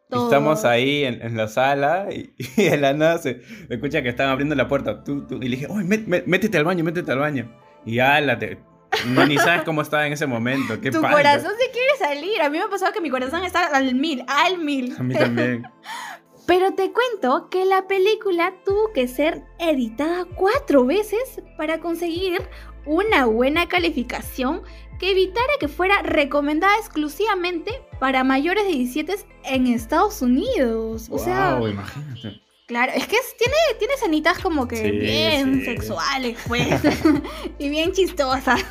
Todo. 0.08 0.24
Estamos 0.26 0.64
ahí 0.64 1.02
en, 1.04 1.20
en 1.20 1.36
la 1.36 1.48
sala 1.48 2.06
y, 2.12 2.32
y 2.56 2.62
de 2.64 2.76
la 2.76 2.92
nada 2.92 3.18
se, 3.18 3.40
escucha 3.68 4.02
que 4.02 4.08
están 4.10 4.28
abriendo 4.28 4.54
la 4.54 4.68
puerta. 4.68 5.02
Tú, 5.02 5.26
tú, 5.26 5.36
y 5.36 5.48
le 5.48 5.56
dije, 5.56 5.66
"Oye, 5.68 5.84
mét- 5.84 6.24
métete 6.26 6.58
al 6.58 6.64
baño, 6.64 6.84
métete 6.84 7.10
al 7.10 7.18
baño. 7.18 7.52
Y 7.84 7.98
ala, 7.98 8.38
te, 8.38 8.58
no, 9.06 9.26
ni 9.26 9.38
sabes 9.38 9.62
cómo 9.62 9.82
estaba 9.82 10.06
en 10.06 10.12
ese 10.12 10.26
momento. 10.26 10.80
Qué 10.80 10.90
tu 10.90 11.00
corazón 11.00 11.52
se 11.58 11.70
quiere 11.70 11.96
salir. 11.98 12.40
A 12.42 12.50
mí 12.50 12.58
me 12.58 12.64
ha 12.64 12.68
pasado 12.68 12.92
que 12.92 13.00
mi 13.00 13.10
corazón 13.10 13.44
está 13.44 13.66
al 13.66 13.94
mil, 13.94 14.24
al 14.26 14.58
mil. 14.58 14.94
A 14.98 15.02
mí 15.02 15.14
también. 15.14 15.64
Pero 16.46 16.74
te 16.74 16.92
cuento 16.92 17.48
que 17.50 17.64
la 17.64 17.88
película 17.88 18.54
tuvo 18.64 18.92
que 18.92 19.08
ser 19.08 19.42
editada 19.58 20.24
cuatro 20.36 20.86
veces 20.86 21.42
para 21.56 21.80
conseguir 21.80 22.40
una 22.84 23.26
buena 23.26 23.66
calificación 23.66 24.62
que 25.00 25.10
evitara 25.10 25.52
que 25.58 25.66
fuera 25.66 26.02
recomendada 26.02 26.76
exclusivamente 26.78 27.72
para 27.98 28.22
mayores 28.22 28.64
de 28.64 28.72
17 28.72 29.16
en 29.44 29.66
Estados 29.66 30.22
Unidos. 30.22 31.08
O 31.10 31.18
sea, 31.18 31.56
Wow, 31.56 31.68
imagínate. 31.68 32.45
Claro, 32.66 32.92
es 32.94 33.06
que 33.06 33.16
es- 33.16 33.36
tiene, 33.36 33.54
tiene 33.78 33.94
escenitas 33.94 34.38
como 34.38 34.66
que 34.68 34.76
Sí, 34.76 34.90
bien 34.90 35.54
sí. 35.60 35.64
sexuales, 35.64 36.36
pues, 36.46 36.66
y 37.58 37.68
bien 37.68 37.92
chistosas. 37.92 38.60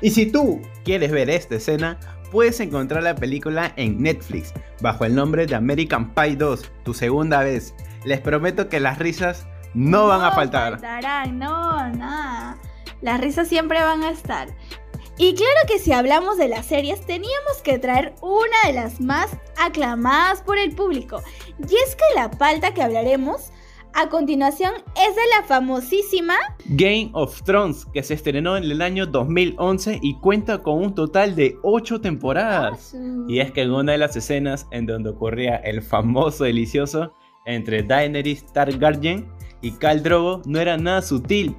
Y 0.00 0.10
si 0.10 0.26
tú 0.30 0.62
quieres 0.84 1.10
ver 1.10 1.28
esta 1.28 1.56
escena, 1.56 1.98
puedes 2.30 2.60
encontrar 2.60 3.02
la 3.02 3.16
película 3.16 3.72
en 3.74 4.00
Netflix 4.00 4.52
bajo 4.80 5.04
el 5.04 5.12
nombre 5.16 5.44
de 5.44 5.56
American 5.56 6.14
Pie 6.14 6.36
2, 6.36 6.70
tu 6.84 6.94
segunda 6.94 7.42
vez. 7.42 7.74
Les 8.04 8.20
prometo 8.20 8.68
que 8.68 8.78
las 8.78 8.98
risas 8.98 9.48
no 9.74 10.06
van 10.06 10.22
a 10.22 10.30
faltar. 10.30 10.74
faltarán, 10.74 11.36
no, 11.40 11.88
nada. 11.96 12.56
Las 13.00 13.20
risas 13.20 13.48
siempre 13.48 13.82
van 13.82 14.04
a 14.04 14.10
estar. 14.10 14.48
Y 15.20 15.34
claro 15.34 15.58
que 15.66 15.80
si 15.80 15.92
hablamos 15.92 16.38
de 16.38 16.46
las 16.46 16.66
series, 16.66 17.04
teníamos 17.04 17.60
que 17.64 17.78
traer 17.78 18.14
una 18.22 18.56
de 18.66 18.72
las 18.72 19.00
más 19.00 19.28
aclamadas 19.56 20.42
por 20.42 20.58
el 20.58 20.72
público. 20.76 21.20
Y 21.58 21.74
es 21.74 21.96
que 21.96 22.04
la 22.14 22.30
palta 22.30 22.72
que 22.72 22.82
hablaremos 22.82 23.50
a 23.94 24.08
continuación 24.08 24.74
es 24.94 25.16
de 25.16 25.22
la 25.36 25.44
famosísima 25.44 26.36
Game 26.66 27.10
of 27.14 27.42
Thrones, 27.42 27.84
que 27.86 28.04
se 28.04 28.14
estrenó 28.14 28.56
en 28.56 28.62
el 28.62 28.80
año 28.80 29.06
2011 29.06 29.98
y 30.00 30.14
cuenta 30.20 30.58
con 30.58 30.78
un 30.78 30.94
total 30.94 31.34
de 31.34 31.56
8 31.64 32.00
temporadas. 32.00 32.94
Y 33.26 33.40
es 33.40 33.50
que 33.50 33.62
en 33.62 33.72
una 33.72 33.92
de 33.92 33.98
las 33.98 34.14
escenas 34.14 34.68
en 34.70 34.86
donde 34.86 35.10
ocurría 35.10 35.56
el 35.56 35.82
famoso 35.82 36.44
delicioso 36.44 37.12
entre 37.44 37.82
Daenerys 37.82 38.46
Targaryen 38.52 39.28
y 39.62 39.72
Khal 39.72 40.04
Drogo 40.04 40.42
no 40.44 40.60
era 40.60 40.76
nada 40.76 41.02
sutil. 41.02 41.56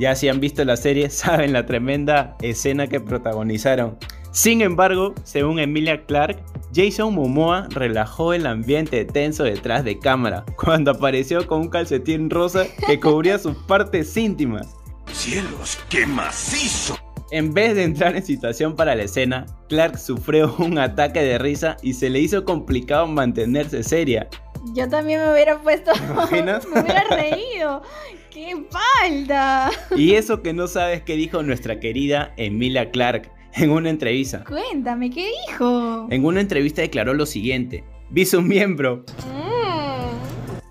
Ya 0.00 0.16
si 0.16 0.30
han 0.30 0.40
visto 0.40 0.64
la 0.64 0.78
serie 0.78 1.10
saben 1.10 1.52
la 1.52 1.66
tremenda 1.66 2.36
escena 2.40 2.86
que 2.86 3.00
protagonizaron. 3.00 3.98
Sin 4.32 4.62
embargo, 4.62 5.14
según 5.24 5.58
Emilia 5.58 6.06
Clarke, 6.06 6.42
Jason 6.74 7.14
Momoa 7.14 7.68
relajó 7.70 8.32
el 8.32 8.46
ambiente 8.46 9.04
tenso 9.04 9.44
detrás 9.44 9.84
de 9.84 9.98
cámara 9.98 10.44
cuando 10.56 10.92
apareció 10.92 11.46
con 11.46 11.62
un 11.62 11.68
calcetín 11.68 12.30
rosa 12.30 12.64
que 12.86 12.98
cubría 12.98 13.38
sus 13.38 13.56
partes 13.64 14.16
íntimas. 14.16 14.74
¡Cielos, 15.12 15.78
qué 15.90 16.06
macizo! 16.06 16.96
En 17.30 17.52
vez 17.52 17.74
de 17.74 17.84
entrar 17.84 18.16
en 18.16 18.24
situación 18.24 18.76
para 18.76 18.94
la 18.94 19.02
escena, 19.02 19.46
Clark 19.68 19.98
sufrió 19.98 20.54
un 20.58 20.78
ataque 20.78 21.22
de 21.22 21.38
risa 21.38 21.76
y 21.82 21.92
se 21.92 22.08
le 22.08 22.20
hizo 22.20 22.44
complicado 22.44 23.06
mantenerse 23.06 23.82
seria. 23.82 24.28
Yo 24.74 24.88
también 24.88 25.20
me 25.20 25.32
hubiera 25.32 25.58
puesto. 25.58 25.92
imaginas? 26.10 26.66
me 26.74 26.80
hubiera 26.80 27.04
reído. 27.04 27.82
¡Qué 28.30 28.54
falta! 28.70 29.70
Y 29.96 30.14
eso 30.14 30.42
que 30.42 30.52
no 30.52 30.68
sabes 30.68 31.02
qué 31.02 31.16
dijo 31.16 31.42
nuestra 31.42 31.80
querida 31.80 32.32
Emilia 32.36 32.90
Clark 32.90 33.32
en 33.54 33.70
una 33.70 33.90
entrevista. 33.90 34.44
Cuéntame, 34.44 35.10
¿qué 35.10 35.30
dijo? 35.48 36.06
En 36.10 36.24
una 36.24 36.40
entrevista 36.40 36.82
declaró 36.82 37.14
lo 37.14 37.26
siguiente: 37.26 37.84
Vi 38.10 38.24
su 38.26 38.40
miembro, 38.40 39.04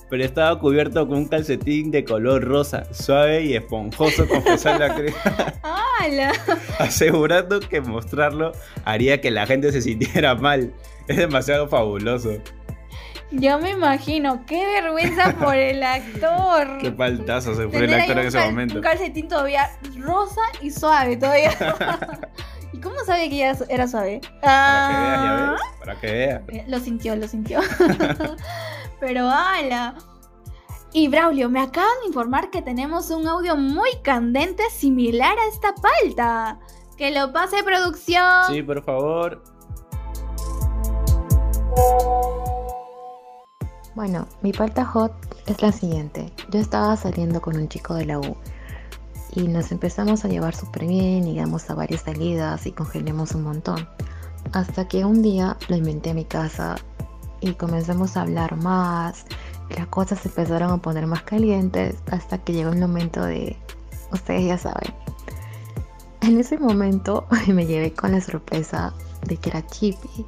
pero 0.10 0.24
estaba 0.24 0.58
cubierto 0.60 1.08
con 1.08 1.18
un 1.18 1.28
calcetín 1.28 1.92
de 1.92 2.04
color 2.04 2.44
rosa, 2.44 2.92
suave 2.94 3.44
y 3.44 3.56
esponjoso, 3.56 4.28
confesó 4.28 4.78
la 4.78 4.86
actriz, 4.88 5.14
¡Hala! 5.62 6.32
asegurando 6.80 7.60
que 7.60 7.82
mostrarlo 7.82 8.54
haría 8.86 9.22
que 9.22 9.32
la 9.32 9.46
gente 9.46 9.72
se 9.72 9.82
sintiera 9.82 10.36
mal. 10.36 10.74
Es 11.08 11.18
demasiado 11.18 11.68
fabuloso. 11.68 12.38
Yo 13.32 13.60
me 13.60 13.72
imagino, 13.72 14.44
qué 14.48 14.66
vergüenza 14.66 15.34
por 15.40 15.56
el 15.56 15.84
actor. 15.84 16.80
Qué 16.80 16.92
paltazo 16.92 17.54
se 17.56 17.68
fue 17.70 17.86
el 17.86 17.94
actor 17.94 18.18
en 18.20 18.28
ese 18.28 18.40
momento. 18.44 18.76
Un 18.76 18.82
calcetín 18.82 19.28
todavía 19.28 19.70
rosa 19.98 20.42
y 20.62 20.72
suave 20.72 21.16
todavía. 21.18 21.52
¿Y 22.74 22.80
cómo 22.80 22.96
sabía 23.06 23.30
que 23.30 23.38
ya 23.38 23.56
era 23.70 23.88
suave? 23.88 24.22
Para 24.42 24.88
que 24.90 24.94
veas, 24.94 25.22
ya 25.22 25.34
Ah, 25.34 25.52
ves. 25.52 25.62
Para 25.80 26.00
que 26.00 26.08
veas. 26.12 26.42
eh, 26.50 26.66
Lo 26.68 26.80
sintió, 26.80 27.16
lo 27.16 27.28
sintió. 27.28 27.60
Pero 29.00 29.30
ala. 29.30 29.96
Y 30.92 31.08
Braulio, 31.08 31.50
me 31.50 31.62
acaban 31.62 31.90
de 32.02 32.08
informar 32.08 32.50
que 32.50 32.64
tenemos 32.64 33.12
un 33.12 33.28
audio 33.28 33.56
muy 33.56 33.90
candente 34.04 34.64
similar 34.72 35.38
a 35.38 35.48
esta 35.54 35.74
palta. 35.76 36.60
Que 36.98 37.12
lo 37.12 37.32
pase 37.32 37.64
producción. 37.64 38.46
Sí, 38.50 38.64
por 38.64 38.84
favor. 38.84 39.44
Bueno, 44.00 44.30
mi 44.42 44.54
palta 44.54 44.86
hot 44.86 45.12
es 45.46 45.62
la 45.62 45.74
siguiente. 45.74 46.32
Yo 46.52 46.62
estaba 46.62 46.96
saliendo 46.96 47.42
con 47.42 47.58
un 47.58 47.68
chico 47.68 47.96
de 47.96 48.06
la 48.06 48.18
U 48.18 48.38
y 49.34 49.50
nos 49.50 49.74
empezamos 49.74 50.24
a 50.24 50.30
llevar 50.30 50.56
súper 50.56 50.86
bien 50.86 51.28
y 51.28 51.36
íbamos 51.36 51.70
a 51.70 51.76
varias 51.76 52.04
salidas 52.04 52.66
y 52.66 52.72
congelamos 52.72 53.36
un 53.36 53.44
montón. 53.44 53.90
Hasta 54.54 54.88
que 54.88 55.04
un 55.04 55.22
día 55.22 55.58
lo 55.68 55.76
inventé 55.76 56.12
a 56.12 56.14
mi 56.14 56.24
casa 56.24 56.78
y 57.42 57.56
comenzamos 57.56 58.16
a 58.16 58.22
hablar 58.22 58.56
más. 58.56 59.26
Las 59.76 59.88
cosas 59.88 60.20
se 60.20 60.30
empezaron 60.30 60.72
a 60.72 60.78
poner 60.78 61.06
más 61.06 61.24
calientes 61.24 61.98
hasta 62.10 62.38
que 62.38 62.54
llegó 62.54 62.72
el 62.72 62.80
momento 62.80 63.26
de, 63.26 63.58
ustedes 64.14 64.46
ya 64.46 64.58
saben. 64.58 64.94
En 66.22 66.40
ese 66.40 66.58
momento 66.58 67.28
me 67.48 67.66
llevé 67.66 67.92
con 67.92 68.14
la 68.14 68.22
sorpresa 68.22 68.94
de 69.28 69.36
que 69.36 69.50
era 69.50 69.68
Chippy. 69.68 70.26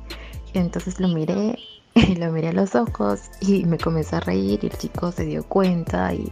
Y 0.54 0.58
entonces 0.58 1.00
lo 1.00 1.08
miré 1.08 1.58
lo 2.18 2.32
miré 2.32 2.50
a 2.50 2.54
los 2.54 2.76
ojos 2.76 3.22
y 3.42 3.66
me 3.66 3.78
comencé 3.78 4.16
a 4.16 4.20
reír 4.22 4.60
y 4.62 4.68
el 4.68 4.78
chico 4.78 5.12
se 5.12 5.26
dio 5.26 5.44
cuenta 5.44 6.14
y 6.14 6.30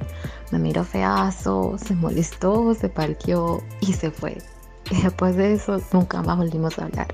me 0.52 0.60
miró 0.60 0.84
feazo, 0.84 1.78
se 1.78 1.96
molestó, 1.96 2.74
se 2.74 2.90
parqueó 2.90 3.64
y 3.82 3.94
se 3.94 4.12
fue. 4.12 4.38
Y 4.92 5.02
después 5.02 5.36
de 5.36 5.54
eso 5.54 5.80
nunca 5.94 6.22
más 6.22 6.38
volvimos 6.38 6.78
a 6.80 6.86
hablar. 6.86 7.08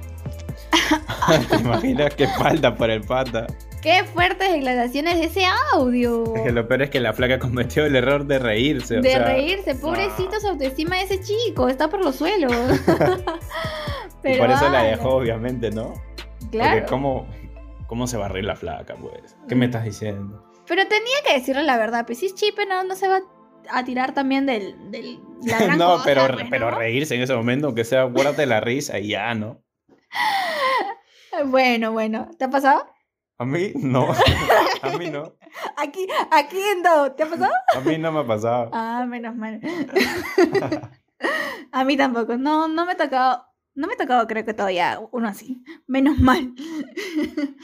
¿Te 1.50 1.56
imaginas 1.58 2.16
qué 2.16 2.28
falta 2.28 2.76
por 2.76 2.90
el 2.90 3.02
pata? 3.02 3.48
Qué 3.82 4.04
fuertes 4.04 4.52
declaraciones 4.52 5.16
de 5.16 5.26
ese 5.26 5.44
audio. 5.74 6.36
Es 6.36 6.42
que 6.42 6.52
lo 6.52 6.68
peor 6.68 6.84
es 6.84 6.90
que 6.90 7.00
la 7.00 7.14
flaca 7.14 7.38
cometió 7.38 7.86
el 7.86 7.96
error 7.96 8.26
de 8.26 8.40
reírse. 8.40 8.98
o 8.98 9.02
De 9.02 9.12
sea, 9.12 9.26
reírse, 9.26 9.76
pobrecito 9.76 10.40
su 10.40 10.48
autoestima 10.48 10.96
de 10.98 11.04
ese 11.04 11.22
chico, 11.22 11.70
está 11.70 11.88
por 11.88 12.04
los 12.04 12.16
suelos. 12.16 12.52
y 14.24 14.38
por 14.38 14.50
eso 14.50 14.70
la 14.70 14.84
dejó, 14.84 15.18
obviamente, 15.18 15.70
¿no? 15.70 15.94
Claro. 16.50 16.80
Porque 16.80 16.90
¿cómo, 16.90 17.28
¿cómo 17.88 18.08
se 18.08 18.18
va 18.18 18.26
a 18.26 18.30
reír 18.30 18.46
la 18.46 18.56
flaca, 18.56 18.96
pues? 18.96 19.36
¿Qué 19.48 19.56
me 19.56 19.66
estás 19.66 19.84
diciendo? 19.84 20.44
Pero 20.68 20.88
tenía 20.88 21.16
que 21.26 21.34
decirle 21.34 21.64
la 21.64 21.78
verdad, 21.78 22.06
pues 22.06 22.20
si 22.20 22.28
es 22.28 22.36
chipe 22.36 22.66
no, 22.66 22.84
no 22.84 22.96
se 22.96 23.08
va 23.08 23.22
a 23.70 23.84
tirar 23.84 24.14
también 24.14 24.46
del, 24.46 24.92
del 24.92 25.20
la 25.44 25.60
gran 25.64 25.78
no, 25.78 25.94
cosa, 25.94 26.04
pero, 26.06 26.28
pues, 26.34 26.48
pero 26.50 26.72
¿no? 26.72 26.78
reírse 26.78 27.16
en 27.16 27.22
ese 27.22 27.36
momento, 27.36 27.68
aunque 27.68 27.84
sea 27.84 28.04
guárdate 28.04 28.46
la 28.46 28.60
risa 28.60 29.00
y 29.00 29.10
ya, 29.10 29.34
¿no? 29.34 29.64
Bueno, 31.48 31.92
bueno, 31.92 32.30
¿te 32.40 32.46
ha 32.46 32.50
pasado? 32.50 32.88
A 33.38 33.44
mí 33.44 33.74
no. 33.76 34.08
A 34.82 34.98
mí 34.98 35.10
no. 35.10 35.34
Aquí, 35.76 36.08
aquí 36.32 36.62
en 36.72 36.82
Dado, 36.82 37.12
¿te 37.12 37.24
ha 37.24 37.26
pasado? 37.26 37.52
A 37.76 37.82
mí 37.82 37.98
no 37.98 38.14
me 38.14 38.22
ha 38.22 38.26
pasado. 38.26 38.70
Ah, 38.72 39.06
menos 39.06 39.36
mal. 39.36 39.60
a 41.74 41.84
mí 41.84 41.98
tampoco, 41.98 42.38
no, 42.38 42.70
no 42.70 42.86
me 42.86 42.94
ha 42.94 42.98
tocado, 42.98 43.46
no 43.76 43.88
me 43.88 43.94
ha 43.94 43.98
tocado 43.98 44.26
creo 44.26 44.46
que 44.46 44.54
todavía 44.54 45.00
uno 45.12 45.28
así, 45.28 45.62
menos 45.86 46.18
mal. 46.18 46.54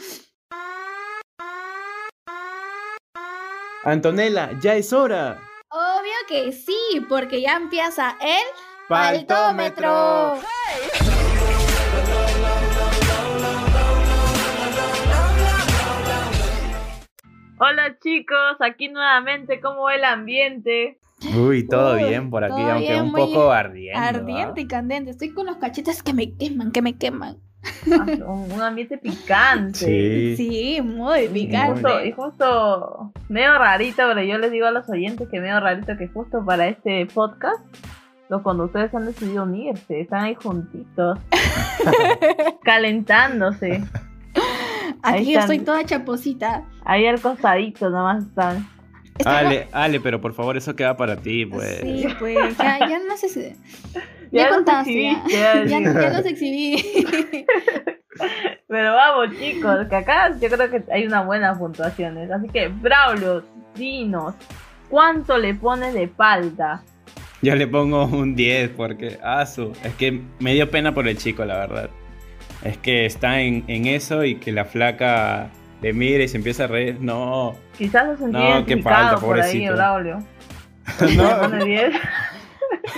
Antonella, 3.83 4.51
ya 4.61 4.75
es 4.75 4.93
hora. 4.93 5.41
Obvio 5.69 6.13
que 6.27 6.51
sí, 6.51 6.77
porque 7.09 7.41
ya 7.41 7.55
empieza 7.55 8.15
el 8.21 8.43
Paltómetro. 8.87 10.39
Hola 17.57 17.97
chicos, 17.99 18.57
aquí 18.59 18.89
nuevamente, 18.89 19.61
¿cómo 19.61 19.83
va 19.83 19.95
el 19.95 20.03
ambiente? 20.03 20.99
Uy, 21.37 21.67
todo 21.67 21.95
Uy, 21.95 22.03
bien 22.05 22.29
por 22.29 22.43
aquí, 22.43 22.61
aunque 22.61 22.91
bien, 22.91 23.03
un 23.05 23.11
poco 23.13 23.51
ardiente. 23.51 23.97
Ardiente 23.99 24.61
y 24.61 24.67
candente. 24.67 25.11
Estoy 25.11 25.29
con 25.33 25.45
los 25.45 25.57
cachetes 25.57 26.01
que 26.03 26.13
me 26.13 26.33
queman, 26.35 26.71
que 26.71 26.81
me 26.81 26.97
queman. 26.97 27.37
Ah, 27.91 28.05
Un 28.27 28.59
ambiente 28.61 28.97
picante. 28.97 29.77
Sí. 29.77 30.35
Sí, 30.35 30.81
muy 30.81 31.25
Y 31.25 31.27
picante. 31.27 31.73
justo, 31.83 32.05
y 32.05 32.11
justo 32.11 33.13
medio 33.29 33.55
rarito, 33.59 34.01
pero 34.07 34.23
yo 34.23 34.37
les 34.39 34.51
digo 34.51 34.65
a 34.65 34.71
los 34.71 34.89
oyentes 34.89 35.27
que 35.29 35.39
medio 35.39 35.59
rarito 35.59 35.95
que 35.95 36.07
justo 36.07 36.43
para 36.43 36.67
este 36.67 37.05
podcast 37.05 37.59
los 38.29 38.41
conductores 38.41 38.95
han 38.95 39.05
decidido 39.05 39.43
unirse, 39.43 39.99
están 40.01 40.23
ahí 40.23 40.35
juntitos, 40.41 41.19
calentándose, 42.63 43.83
ahí 45.03 45.21
Aquí 45.21 45.33
yo 45.33 45.39
están. 45.39 45.51
estoy 45.51 45.59
toda 45.59 45.83
chaposita. 45.85 46.63
ahí 46.85 47.05
al 47.07 47.19
costadito 47.21 47.89
nomás 47.89 48.23
están. 48.23 48.67
Ale, 49.25 49.67
Ale, 49.71 49.99
pero 49.99 50.19
por 50.21 50.33
favor, 50.33 50.57
eso 50.57 50.75
queda 50.75 50.97
para 50.97 51.15
ti, 51.15 51.45
pues. 51.45 51.79
Sí, 51.81 52.07
pues 52.19 52.57
ya, 52.57 52.79
ya 52.79 52.99
no 53.07 53.17
sé 53.17 53.29
si... 53.29 53.55
Ya 54.31 54.43
Ya 54.43 54.49
contaste, 54.49 55.03
ya, 55.03 55.65
ya, 55.65 55.65
ya, 55.65 56.09
los 56.09 56.25
exhibí. 56.25 56.81
Pero 58.67 58.93
vamos 58.93 59.37
chicos, 59.37 59.87
que 59.89 59.95
acá 59.97 60.31
yo 60.39 60.47
creo 60.47 60.69
que 60.69 60.83
hay 60.89 61.05
unas 61.05 61.25
buenas 61.25 61.57
puntuaciones, 61.57 62.31
así 62.31 62.47
que 62.47 62.69
Braulio, 62.69 63.43
dinos, 63.75 64.33
¿cuánto 64.89 65.37
le 65.37 65.53
pones 65.53 65.93
de 65.93 66.07
palta? 66.07 66.81
Yo 67.41 67.55
le 67.55 67.67
pongo 67.67 68.05
un 68.05 68.33
10 68.33 68.69
porque, 68.69 69.19
ah, 69.21 69.45
su, 69.45 69.73
es 69.83 69.93
que 69.95 70.21
me 70.39 70.53
dio 70.53 70.71
pena 70.71 70.93
por 70.93 71.09
el 71.09 71.17
chico, 71.17 71.43
la 71.43 71.57
verdad. 71.57 71.89
Es 72.63 72.77
que 72.77 73.05
está 73.05 73.41
en, 73.41 73.65
en 73.67 73.87
eso 73.87 74.23
y 74.23 74.35
que 74.35 74.53
la 74.53 74.63
flaca 74.63 75.49
le 75.81 75.93
mire 75.93 76.23
y 76.23 76.27
se 76.27 76.37
empieza 76.37 76.65
a 76.65 76.67
reír. 76.67 76.97
No, 76.99 77.55
Quizás 77.77 78.11
se 78.11 78.23
sentía 78.23 78.59
No, 78.59 78.65
qué 78.65 78.73
identificado 78.73 79.17
falta, 79.17 79.25
por 79.25 79.39
ahí, 79.41 79.67
pobrecito. 79.67 80.27
No, 81.17 81.39
pone 81.39 81.65
10. 81.65 81.93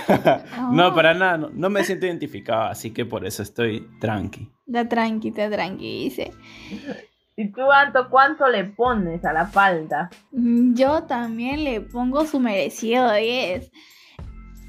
no, 0.72 0.94
para 0.94 1.14
nada, 1.14 1.36
no, 1.38 1.50
no 1.52 1.70
me 1.70 1.84
siento 1.84 2.06
identificado, 2.06 2.64
así 2.64 2.92
que 2.92 3.04
por 3.04 3.26
eso 3.26 3.42
estoy 3.42 3.88
tranqui. 4.00 4.50
Da 4.66 4.88
tranqui, 4.88 5.30
da 5.30 5.50
tranqui, 5.50 6.04
dice. 6.04 6.30
¿Y 7.36 7.50
tú, 7.52 7.70
Anto, 7.70 8.08
cuánto 8.10 8.48
le 8.48 8.64
pones 8.64 9.24
a 9.24 9.32
la 9.32 9.50
palta? 9.50 10.10
Mm, 10.32 10.74
Yo 10.74 11.02
también 11.04 11.64
le 11.64 11.80
pongo 11.80 12.24
su 12.26 12.40
merecido 12.40 13.12
10. 13.12 13.70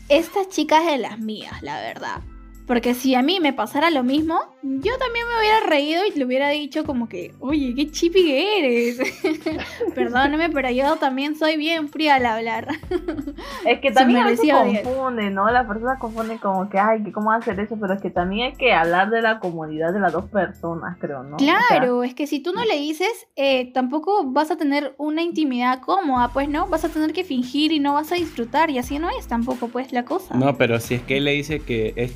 Esta 0.09 0.39
chica 0.49 0.79
es 0.79 0.91
de 0.91 0.97
las 0.97 1.19
mías, 1.19 1.61
la 1.61 1.79
verdad. 1.79 2.21
Porque 2.67 2.93
si 2.93 3.13
a 3.15 3.21
mí 3.21 3.39
me 3.39 3.53
pasara 3.53 3.91
lo 3.91 4.03
mismo, 4.03 4.39
yo 4.63 4.97
también 4.97 5.25
me 5.27 5.39
hubiera 5.39 5.59
reído 5.67 6.01
y 6.05 6.17
le 6.17 6.25
hubiera 6.25 6.49
dicho 6.49 6.83
como 6.83 7.07
que, 7.07 7.33
oye, 7.39 7.73
qué 7.75 7.91
chipi 7.91 8.25
que 8.25 8.59
eres. 8.59 8.99
Perdóname, 9.95 10.49
pero 10.49 10.71
yo 10.71 10.95
también 10.95 11.35
soy 11.35 11.57
bien 11.57 11.89
fría 11.89 12.15
al 12.15 12.25
hablar. 12.25 12.67
Es 13.65 13.79
que 13.79 13.91
también 13.91 14.19
a 14.19 14.27
veces 14.27 14.45
merecido 14.45 14.63
10. 14.63 14.83
confunde, 14.83 15.29
¿no? 15.31 15.49
Las 15.49 15.65
personas 15.65 15.99
confunden 15.99 16.37
como 16.37 16.69
que, 16.69 16.77
ay, 16.77 17.03
que 17.03 17.11
¿cómo 17.11 17.31
hacer 17.31 17.59
eso? 17.59 17.77
Pero 17.79 17.93
es 17.93 18.01
que 18.01 18.11
también 18.11 18.51
hay 18.51 18.57
que 18.57 18.73
hablar 18.73 19.09
de 19.09 19.21
la 19.21 19.39
comunidad 19.39 19.91
de 19.91 19.99
las 19.99 20.13
dos 20.13 20.25
personas, 20.25 20.97
creo, 20.99 21.23
¿no? 21.23 21.37
O 21.37 21.39
sea, 21.39 21.57
Claro, 21.67 22.03
es 22.03 22.13
que 22.13 22.27
si 22.27 22.39
tú 22.39 22.53
no 22.53 22.63
le 22.63 22.77
dices, 22.77 23.27
eh, 23.35 23.71
tampoco 23.73 24.23
vas 24.25 24.51
a 24.51 24.57
tener 24.57 24.93
una 24.97 25.21
intimidad 25.23 25.81
cómoda, 25.81 26.29
pues 26.31 26.47
no, 26.47 26.67
vas 26.67 26.85
a 26.85 26.89
tener 26.89 27.13
que 27.13 27.23
fingir 27.23 27.71
y 27.71 27.79
no 27.79 27.93
vas 27.93 28.11
a 28.11 28.15
disfrutar 28.15 28.69
y 28.69 28.77
así 28.77 28.99
no 28.99 29.09
es 29.09 29.27
tampoco 29.27 29.67
pues 29.67 29.91
la 29.91 30.05
cosa. 30.05 30.35
No, 30.35 30.57
pero 30.57 30.79
si 30.79 30.95
es 30.95 31.01
que 31.01 31.17
él 31.17 31.25
le 31.25 31.31
dice 31.31 31.59
que 31.59 31.93
es 31.95 32.15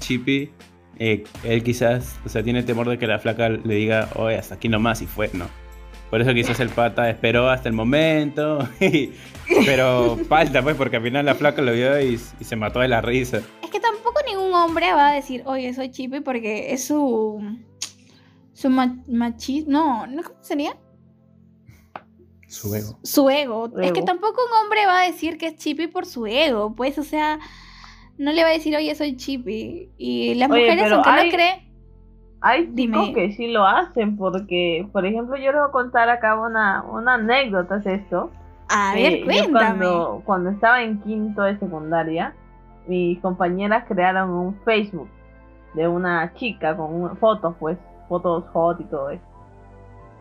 eh, 0.98 1.24
él 1.43 1.63
quizás, 1.63 2.19
o 2.25 2.29
sea, 2.29 2.43
tiene 2.43 2.63
temor 2.63 2.88
de 2.89 2.98
que 2.98 3.08
la 3.08 3.19
flaca 3.19 3.50
le 3.50 3.75
diga, 3.75 4.10
oye, 4.15 4.38
hasta 4.38 4.55
aquí 4.55 4.69
nomás 4.69 5.01
y 5.01 5.08
fue, 5.08 5.29
¿no? 5.34 5.46
Por 6.10 6.22
eso 6.22 6.34
quizás 6.34 6.60
el 6.60 6.69
pata 6.69 7.08
esperó 7.10 7.50
hasta 7.50 7.69
el 7.69 7.75
momento, 7.75 8.67
y- 8.79 9.12
pero 9.65 10.17
falta 10.27 10.62
pues, 10.63 10.75
porque 10.75 10.98
al 10.98 11.03
final 11.03 11.25
la 11.25 11.36
flaca 11.36 11.62
lo 11.62 11.72
vio 11.74 12.00
y, 12.01 12.19
y 12.39 12.43
se 12.43 12.55
mató 12.55 12.79
de 12.79 12.88
la 12.88 13.00
risa. 13.01 13.41
Es 13.63 13.69
que 13.69 13.79
tampoco 13.79 14.19
ningún 14.27 14.53
hombre 14.53 14.91
va 14.93 15.10
a 15.10 15.13
decir, 15.13 15.43
oye, 15.46 15.74
soy 15.74 15.91
chippy 15.91 16.22
porque 16.22 16.74
es 16.74 16.86
su. 16.86 17.39
su 18.53 18.69
machismo. 18.69 19.72
No, 19.72 20.08
¿no? 20.08 20.24
¿Cómo 20.24 20.38
sería? 20.41 20.75
Su 22.48 22.74
ego. 22.74 22.98
Su 23.03 23.29
ego. 23.29 23.72
Es 23.79 23.91
que 23.91 24.01
tampoco 24.01 24.41
un 24.43 24.65
hombre 24.65 24.86
va 24.88 25.01
a 25.01 25.05
decir 25.05 25.38
que 25.38 25.48
es 25.48 25.55
chippy 25.58 25.86
por 25.88 26.08
su 26.08 26.25
ego, 26.25 26.73
pues, 26.75 26.97
o 26.97 27.04
sea, 27.04 27.39
no 28.19 28.32
le 28.32 28.43
va 28.43 28.49
a 28.49 28.53
decir, 28.53 28.75
oye, 28.75 28.93
soy 28.95 29.15
chippy. 29.15 29.89
Y 29.97 30.36
las 30.36 30.49
Oye, 30.51 30.62
mujeres, 30.65 30.91
aunque 30.91 31.10
hay- 31.10 31.29
no 31.29 31.36
creen. 31.36 31.69
Hay 32.41 32.65
Dime. 32.67 32.97
chicos 32.99 33.15
que 33.15 33.32
sí 33.34 33.47
lo 33.51 33.65
hacen, 33.65 34.15
porque, 34.15 34.88
por 34.93 35.05
ejemplo, 35.05 35.36
yo 35.36 35.51
les 35.51 35.60
voy 35.60 35.69
a 35.69 35.71
contar 35.71 36.10
acá 36.10 36.39
una, 36.39 36.84
una 36.84 37.15
anécdota, 37.15 37.77
es 37.77 37.86
esto. 37.86 38.32
A 38.69 38.97
Eh, 38.97 39.03
ver, 39.03 39.19
yo 39.19 39.25
cuéntame. 39.25 39.51
cuando, 39.79 40.21
cuando 40.25 40.49
estaba 40.51 40.82
en 40.84 41.01
quinto 41.01 41.41
de 41.41 41.58
secundaria, 41.58 42.34
mis 42.88 43.19
compañeras 43.19 43.84
crearon 43.88 44.29
un 44.29 44.55
Facebook 44.63 45.10
de 45.73 45.88
una 45.88 46.34
chica 46.36 46.77
con 46.77 46.93
un- 46.93 47.17
fotos, 47.17 47.55
pues, 47.60 47.77
fotos 48.08 48.45
hot 48.53 48.79
y 48.79 48.86
todo 48.86 49.10
eso. 49.10 49.23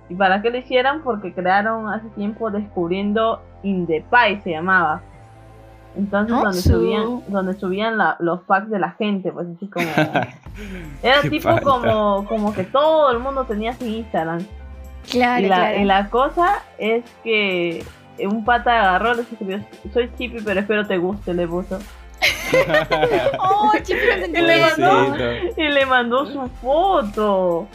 ¿Y 0.08 0.14
para 0.14 0.40
qué 0.42 0.50
lo 0.50 0.58
hicieron? 0.58 1.02
Porque 1.02 1.32
crearon 1.32 1.88
hace 1.88 2.08
tiempo 2.10 2.50
descubriendo 2.50 3.42
Indepay, 3.62 4.40
se 4.42 4.50
llamaba. 4.50 5.02
Entonces, 5.96 6.36
Oh, 6.36 6.42
donde 6.44 6.60
su- 6.60 6.68
subían, 6.70 7.22
donde 7.28 7.54
subían 7.54 7.98
la- 7.98 8.16
los 8.20 8.42
packs 8.42 8.70
de 8.70 8.78
la 8.78 8.90
gente, 8.92 9.32
pues 9.32 9.46
así 9.56 9.66
como. 9.68 9.86
Era 11.02 11.22
tipo 11.22 11.48
falta. 11.48 11.62
como, 11.62 12.24
como 12.26 12.52
que 12.54 12.64
todo 12.64 13.10
el 13.10 13.18
mundo 13.18 13.44
tenía 13.44 13.72
su 13.74 13.84
Instagram. 13.86 14.46
Claro, 15.10 15.44
Y 15.44 15.48
la, 15.48 15.56
claro. 15.56 15.78
y 15.80 15.84
la 15.84 16.10
cosa 16.10 16.62
es 16.78 17.04
que 17.24 17.84
un 18.20 18.44
pata 18.44 18.78
agarró, 18.80 19.14
les 19.14 19.30
escribió, 19.32 19.60
soy 19.94 20.10
chippy, 20.18 20.38
pero 20.44 20.60
espero 20.60 20.86
te 20.86 20.98
guste, 20.98 21.32
le 21.34 21.46
puso. 21.48 21.78
Oh, 23.38 23.72
chippy 23.82 24.00
Y 24.34 24.40
le 24.40 24.60
mandó, 24.60 25.16
y 25.56 25.68
le 25.68 25.86
mandó 25.86 26.26
su 26.26 26.48
foto. 26.60 27.66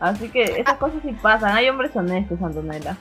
Así 0.00 0.28
que 0.28 0.42
esas 0.42 0.74
cosas 0.76 0.98
sí 1.02 1.16
pasan, 1.22 1.54
hay 1.56 1.68
hombres 1.68 1.94
honestos, 1.96 2.40
Antonella. 2.42 2.96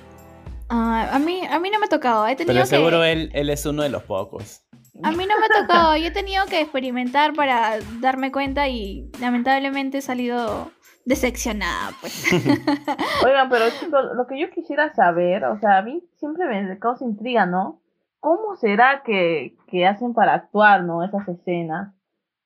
Ah, 0.77 1.09
a, 1.13 1.19
mí, 1.19 1.41
a 1.49 1.59
mí 1.59 1.69
no 1.69 1.79
me 1.79 1.85
ha 1.85 1.89
tocado. 1.89 2.27
He 2.27 2.35
tenido 2.35 2.53
Pero 2.53 2.63
que- 2.63 2.69
seguro 2.69 3.03
él, 3.03 3.29
él 3.33 3.49
es 3.49 3.65
uno 3.65 3.83
de 3.83 3.89
los 3.89 4.03
pocos. 4.03 4.61
A 5.03 5.11
mí 5.11 5.25
no 5.25 5.37
me 5.39 5.45
ha 5.45 5.61
tocado. 5.61 5.95
Yo 5.97 6.07
he 6.07 6.11
tenido 6.11 6.45
que 6.47 6.61
experimentar 6.61 7.33
para 7.33 7.79
darme 7.99 8.31
cuenta 8.31 8.67
y 8.67 9.09
lamentablemente 9.19 9.97
he 9.99 10.01
salido 10.01 10.71
decepcionada, 11.05 11.91
pues. 12.01 12.25
Oigan, 13.25 13.49
pero 13.49 13.65
chicos, 13.79 14.01
lo 14.15 14.25
que 14.27 14.39
yo 14.39 14.49
quisiera 14.49 14.93
saber, 14.93 15.45
o 15.45 15.59
sea, 15.59 15.77
a 15.77 15.81
mí 15.81 16.01
siempre 16.17 16.45
me 16.47 16.79
causa 16.79 17.05
intriga, 17.05 17.45
¿no? 17.45 17.81
¿Cómo 18.19 18.55
será 18.55 19.03
que, 19.05 19.55
que 19.67 19.85
hacen 19.85 20.13
para 20.13 20.33
actuar, 20.33 20.83
¿no? 20.83 21.03
Esas 21.03 21.27
escenas. 21.27 21.93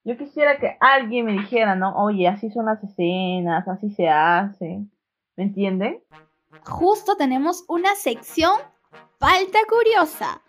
Yo 0.03 0.17
quisiera 0.17 0.57
que 0.57 0.75
alguien 0.79 1.25
me 1.25 1.33
dijera, 1.33 1.75
¿no? 1.75 1.95
Oye, 1.95 2.27
así 2.27 2.49
son 2.49 2.65
las 2.65 2.83
escenas, 2.83 3.67
así 3.67 3.89
se 3.91 4.09
hacen. 4.09 4.91
¿Me 5.37 5.43
entienden? 5.45 5.99
Justo 6.65 7.15
tenemos 7.15 7.63
una 7.67 7.95
sección 7.95 8.59
falta 9.19 9.59
curiosa. 9.69 10.41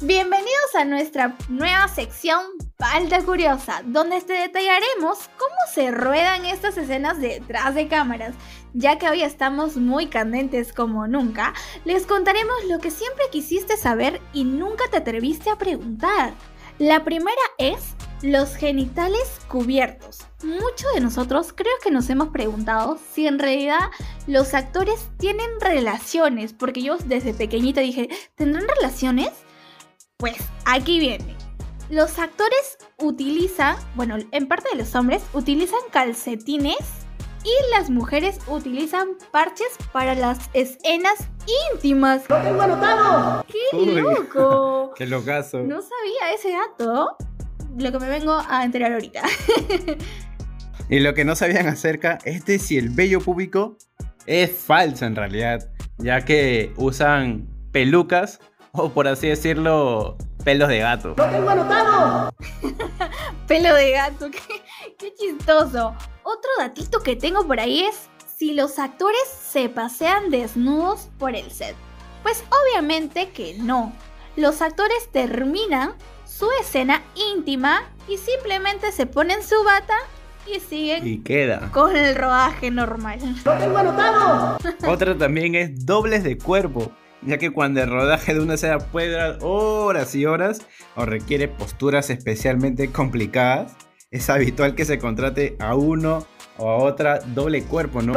Bienvenidos 0.00 0.74
a 0.78 0.84
nuestra 0.84 1.36
nueva 1.48 1.88
sección 1.88 2.40
Falta 2.78 3.20
Curiosa, 3.24 3.82
donde 3.84 4.20
te 4.22 4.32
detallaremos 4.32 5.28
cómo 5.36 5.56
se 5.74 5.90
ruedan 5.90 6.46
estas 6.46 6.78
escenas 6.78 7.20
detrás 7.20 7.74
de 7.74 7.88
cámaras. 7.88 8.34
Ya 8.72 8.96
que 8.96 9.08
hoy 9.08 9.22
estamos 9.22 9.76
muy 9.76 10.06
candentes 10.06 10.72
como 10.72 11.08
nunca, 11.08 11.52
les 11.84 12.06
contaremos 12.06 12.56
lo 12.70 12.78
que 12.78 12.92
siempre 12.92 13.24
quisiste 13.32 13.76
saber 13.76 14.20
y 14.32 14.44
nunca 14.44 14.84
te 14.88 14.98
atreviste 14.98 15.50
a 15.50 15.58
preguntar. 15.58 16.32
La 16.78 17.02
primera 17.02 17.32
es 17.58 17.96
los 18.22 18.54
genitales 18.54 19.40
cubiertos. 19.48 20.20
Muchos 20.44 20.94
de 20.94 21.00
nosotros 21.00 21.52
creo 21.52 21.72
que 21.82 21.90
nos 21.90 22.08
hemos 22.08 22.28
preguntado 22.28 23.00
si 23.12 23.26
en 23.26 23.40
realidad 23.40 23.90
los 24.28 24.54
actores 24.54 25.08
tienen 25.18 25.48
relaciones, 25.60 26.52
porque 26.52 26.82
yo 26.82 26.96
desde 26.98 27.34
pequeñita 27.34 27.80
dije, 27.80 28.08
¿tendrán 28.36 28.68
relaciones? 28.68 29.30
Pues 30.18 30.36
aquí 30.66 31.00
viene. 31.00 31.34
Los 31.90 32.20
actores 32.20 32.78
utilizan, 32.98 33.76
bueno, 33.96 34.16
en 34.30 34.46
parte 34.46 34.68
de 34.70 34.78
los 34.78 34.94
hombres 34.94 35.24
utilizan 35.32 35.80
calcetines 35.90 36.76
y 37.44 37.70
las 37.70 37.90
mujeres 37.90 38.38
utilizan 38.46 39.08
parches 39.30 39.68
para 39.92 40.14
las 40.14 40.50
escenas 40.52 41.28
íntimas. 41.72 42.28
¡Lo 42.28 42.40
tengo 42.40 42.60
anotado! 42.60 43.44
¡Qué 43.46 43.76
Uy. 43.76 44.00
loco! 44.00 44.92
Qué 44.96 45.06
locazo. 45.06 45.58
No 45.60 45.80
sabía 45.80 46.32
ese 46.34 46.50
dato. 46.50 47.16
Lo 47.76 47.92
que 47.92 47.98
me 47.98 48.08
vengo 48.08 48.40
a 48.48 48.64
enterar 48.64 48.92
ahorita. 48.92 49.22
Y 50.90 51.00
lo 51.00 51.12
que 51.12 51.24
no 51.24 51.36
sabían 51.36 51.66
acerca 51.66 52.18
es 52.24 52.46
de 52.46 52.58
si 52.58 52.78
el 52.78 52.88
vello 52.88 53.20
público 53.20 53.76
es 54.24 54.50
falso 54.50 55.04
en 55.04 55.16
realidad, 55.16 55.70
ya 55.98 56.24
que 56.24 56.72
usan 56.76 57.46
pelucas 57.72 58.40
o 58.72 58.88
por 58.88 59.06
así 59.06 59.28
decirlo, 59.28 60.16
pelos 60.44 60.68
de 60.68 60.78
gato. 60.78 61.14
Pelo 63.46 63.74
de 63.74 63.90
gato, 63.92 64.30
qué, 64.30 64.40
qué 64.98 65.14
chistoso. 65.14 65.94
Otro 66.28 66.50
datito 66.58 67.00
que 67.00 67.16
tengo 67.16 67.46
por 67.46 67.58
ahí 67.58 67.84
es 67.84 68.08
si 68.36 68.52
los 68.52 68.78
actores 68.78 69.22
se 69.26 69.68
pasean 69.68 70.30
desnudos 70.30 71.08
por 71.18 71.34
el 71.34 71.50
set. 71.50 71.74
Pues 72.22 72.44
obviamente 72.50 73.30
que 73.30 73.56
no. 73.58 73.92
Los 74.36 74.60
actores 74.60 75.08
terminan 75.10 75.94
su 76.26 76.48
escena 76.60 77.02
íntima 77.32 77.82
y 78.06 78.18
simplemente 78.18 78.92
se 78.92 79.06
ponen 79.06 79.42
su 79.42 79.56
bata 79.64 79.96
y 80.46 80.60
siguen 80.60 81.06
Y 81.06 81.18
queda. 81.20 81.70
con 81.72 81.96
el 81.96 82.14
rodaje 82.14 82.70
normal. 82.70 83.18
Otra 84.86 85.18
también 85.18 85.54
es 85.54 85.86
dobles 85.86 86.22
de 86.24 86.38
cuerpo, 86.38 86.92
ya 87.22 87.38
que 87.38 87.50
cuando 87.50 87.82
el 87.82 87.90
rodaje 87.90 88.34
de 88.34 88.40
una 88.40 88.54
escena 88.54 88.78
puede 88.78 89.10
durar 89.10 89.38
horas 89.42 90.14
y 90.14 90.26
horas 90.26 90.60
o 90.94 91.04
requiere 91.06 91.48
posturas 91.48 92.10
especialmente 92.10 92.92
complicadas, 92.92 93.74
es 94.10 94.30
habitual 94.30 94.74
que 94.74 94.84
se 94.84 94.98
contrate 94.98 95.56
a 95.58 95.74
uno 95.74 96.26
o 96.56 96.68
a 96.68 96.76
otra 96.76 97.20
doble 97.20 97.62
cuerpo, 97.62 98.02
¿no? 98.02 98.14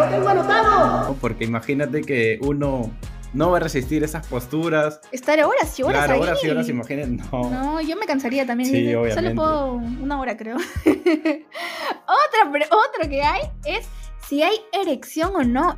Porque 1.19 1.43
imagínate 1.43 2.01
que 2.01 2.39
uno 2.41 2.91
no 3.33 3.51
va 3.51 3.57
a 3.57 3.59
resistir 3.61 4.03
esas 4.03 4.25
posturas. 4.27 5.01
Estar 5.11 5.43
horas 5.43 5.77
y 5.79 5.83
horas 5.83 6.05
claro, 6.05 6.13
ahí. 6.13 6.21
horas 6.21 6.43
y 6.43 6.49
horas, 6.49 6.69
imagínate. 6.69 7.09
No. 7.09 7.49
No, 7.49 7.81
yo 7.81 7.95
me 7.97 8.05
cansaría 8.05 8.45
también. 8.45 8.69
Sí, 8.69 8.95
obviamente. 8.95 9.15
Solo 9.15 9.35
puedo 9.35 9.73
una 9.73 10.19
hora, 10.19 10.37
creo. 10.37 10.57
Otra, 10.85 12.49
otro 12.49 13.09
que 13.09 13.21
hay 13.21 13.41
es 13.65 13.85
si 14.27 14.43
hay 14.43 14.55
erección 14.73 15.35
o 15.35 15.43
no. 15.43 15.77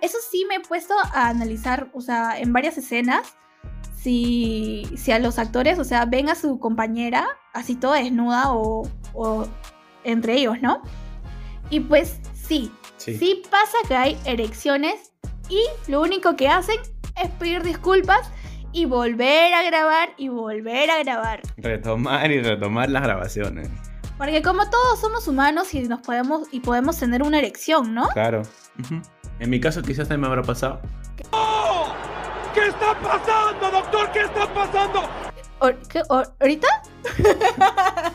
Eso 0.00 0.18
sí 0.30 0.44
me 0.48 0.56
he 0.56 0.60
puesto 0.60 0.94
a 1.12 1.28
analizar, 1.28 1.88
o 1.94 2.00
sea, 2.00 2.38
en 2.38 2.52
varias 2.52 2.76
escenas. 2.76 3.34
Si, 4.02 4.84
si 4.96 5.12
a 5.12 5.18
los 5.18 5.38
actores, 5.38 5.78
o 5.78 5.84
sea, 5.84 6.04
ven 6.06 6.28
a 6.28 6.34
su 6.34 6.58
compañera 6.58 7.26
así 7.52 7.76
toda 7.76 7.98
desnuda 7.98 8.52
o, 8.52 8.88
o 9.14 9.46
entre 10.04 10.34
ellos, 10.34 10.56
¿no? 10.60 10.82
Y 11.70 11.80
pues 11.80 12.18
sí, 12.34 12.72
Sí. 12.96 13.16
sí 13.16 13.42
pasa 13.50 13.76
que 13.86 13.94
hay 13.94 14.18
erecciones 14.24 15.12
y 15.48 15.60
lo 15.90 16.00
único 16.00 16.34
que 16.36 16.48
hacen 16.48 16.76
es 17.22 17.30
pedir 17.38 17.62
disculpas 17.62 18.28
y 18.72 18.86
volver 18.86 19.52
a 19.54 19.62
grabar 19.62 20.10
y 20.16 20.28
volver 20.28 20.90
a 20.90 20.98
grabar. 21.02 21.40
Retomar 21.56 22.30
y 22.30 22.40
retomar 22.42 22.88
las 22.90 23.02
grabaciones. 23.02 23.68
Porque 24.18 24.40
como 24.42 24.68
todos 24.70 25.00
somos 25.00 25.26
humanos 25.28 25.74
y 25.74 25.82
nos 25.82 26.00
podemos 26.00 26.48
y 26.52 26.60
podemos 26.60 26.98
tener 26.98 27.22
una 27.22 27.38
erección, 27.38 27.94
¿no? 27.94 28.08
Claro. 28.10 28.42
En 29.38 29.50
mi 29.50 29.60
caso 29.60 29.82
quizás 29.82 30.08
también 30.08 30.22
me 30.22 30.26
habrá 30.28 30.42
pasado. 30.42 30.80
¿Qué 31.16 31.24
está 32.60 32.98
pasando, 33.00 33.70
doctor? 33.70 34.12
¿Qué 34.12 34.20
está 34.20 34.52
pasando? 34.54 35.02
¿O- 35.60 35.88
qué- 35.88 36.02
¿Ahorita? 36.40 36.68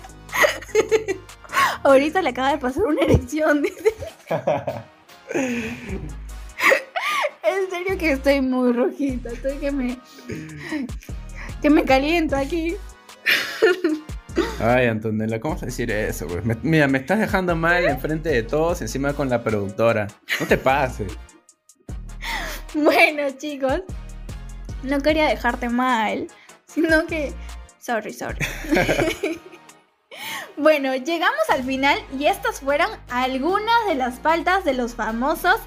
Ahorita 1.84 2.22
le 2.22 2.30
acaba 2.30 2.52
de 2.52 2.58
pasar 2.58 2.84
una 2.84 3.02
erección, 3.02 3.62
dice. 3.62 3.94
En 7.44 7.70
serio 7.70 7.98
que 7.98 8.12
estoy 8.12 8.42
muy 8.42 8.74
rojita, 8.74 9.30
estoy 9.32 9.58
que 9.58 9.72
me 9.72 9.98
que 11.62 11.70
me 11.70 11.84
caliento 11.86 12.36
aquí. 12.36 12.76
Ay, 14.60 14.88
Antonella, 14.88 15.40
¿cómo 15.40 15.56
vas 15.56 15.64
a 15.64 15.68
decir 15.68 15.90
eso? 15.92 16.28
güey? 16.28 16.42
Mira, 16.62 16.88
me 16.88 17.00
estás 17.00 17.20
dejando 17.20 17.56
mal 17.56 17.86
enfrente 17.86 18.30
de 18.30 18.44
todos, 18.44 18.82
encima 18.82 19.14
con 19.14 19.30
la 19.30 19.44
productora. 19.44 20.08
No 20.40 20.46
te 20.46 20.58
pases. 20.58 21.12
Bueno, 22.74 23.24
chicos, 23.38 23.82
no 24.84 25.02
quería 25.02 25.28
dejarte 25.28 25.70
mal, 25.70 26.28
sino 26.66 27.06
que 27.06 27.34
sorry, 27.80 28.14
sorry. 28.14 28.40
Bueno, 30.58 30.96
llegamos 30.96 31.50
al 31.50 31.64
final 31.64 32.00
y 32.18 32.26
estas 32.26 32.62
fueron 32.62 32.90
algunas 33.10 33.86
de 33.88 33.96
las 33.96 34.20
faltas 34.20 34.66
de 34.66 34.74
los 34.74 34.96
famosos 34.96 35.58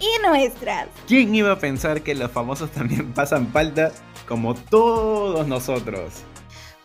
y 0.00 0.26
nuestras. 0.26 0.88
¿Quién 1.06 1.34
iba 1.34 1.52
a 1.52 1.58
pensar 1.58 2.02
que 2.02 2.14
los 2.14 2.30
famosos 2.30 2.70
también 2.70 3.12
pasan 3.14 3.48
falta 3.48 3.92
como 4.28 4.54
todos 4.54 5.46
nosotros? 5.46 6.24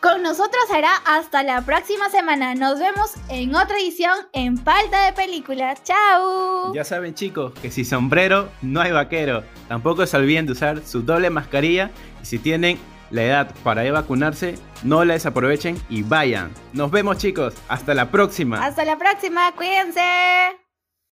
Con 0.00 0.22
nosotros 0.22 0.62
será 0.66 0.96
hasta 1.04 1.42
la 1.42 1.60
próxima 1.60 2.08
semana. 2.08 2.54
Nos 2.54 2.78
vemos 2.78 3.12
en 3.28 3.54
otra 3.54 3.78
edición 3.78 4.14
en 4.32 4.56
Falta 4.56 5.04
de 5.04 5.12
Película. 5.12 5.74
¡Chao! 5.84 6.72
Ya 6.72 6.84
saben 6.84 7.14
chicos 7.14 7.52
que 7.60 7.70
si 7.70 7.84
sombrero 7.84 8.48
no 8.62 8.80
hay 8.80 8.92
vaquero. 8.92 9.44
Tampoco 9.68 10.06
se 10.06 10.16
olviden 10.16 10.46
de 10.46 10.52
usar 10.52 10.80
su 10.86 11.02
doble 11.02 11.28
mascarilla 11.28 11.90
y 12.22 12.24
si 12.24 12.38
tienen 12.38 12.78
la 13.10 13.24
edad 13.24 13.54
para 13.62 13.84
ir 13.84 13.90
a 13.90 14.00
vacunarse, 14.00 14.54
no 14.82 15.04
la 15.04 15.14
desaprovechen 15.14 15.76
y 15.90 16.02
vayan. 16.02 16.50
Nos 16.72 16.90
vemos 16.90 17.18
chicos, 17.18 17.52
hasta 17.68 17.92
la 17.92 18.10
próxima. 18.10 18.64
Hasta 18.64 18.86
la 18.86 18.96
próxima, 18.96 19.52
cuídense. 19.52 20.59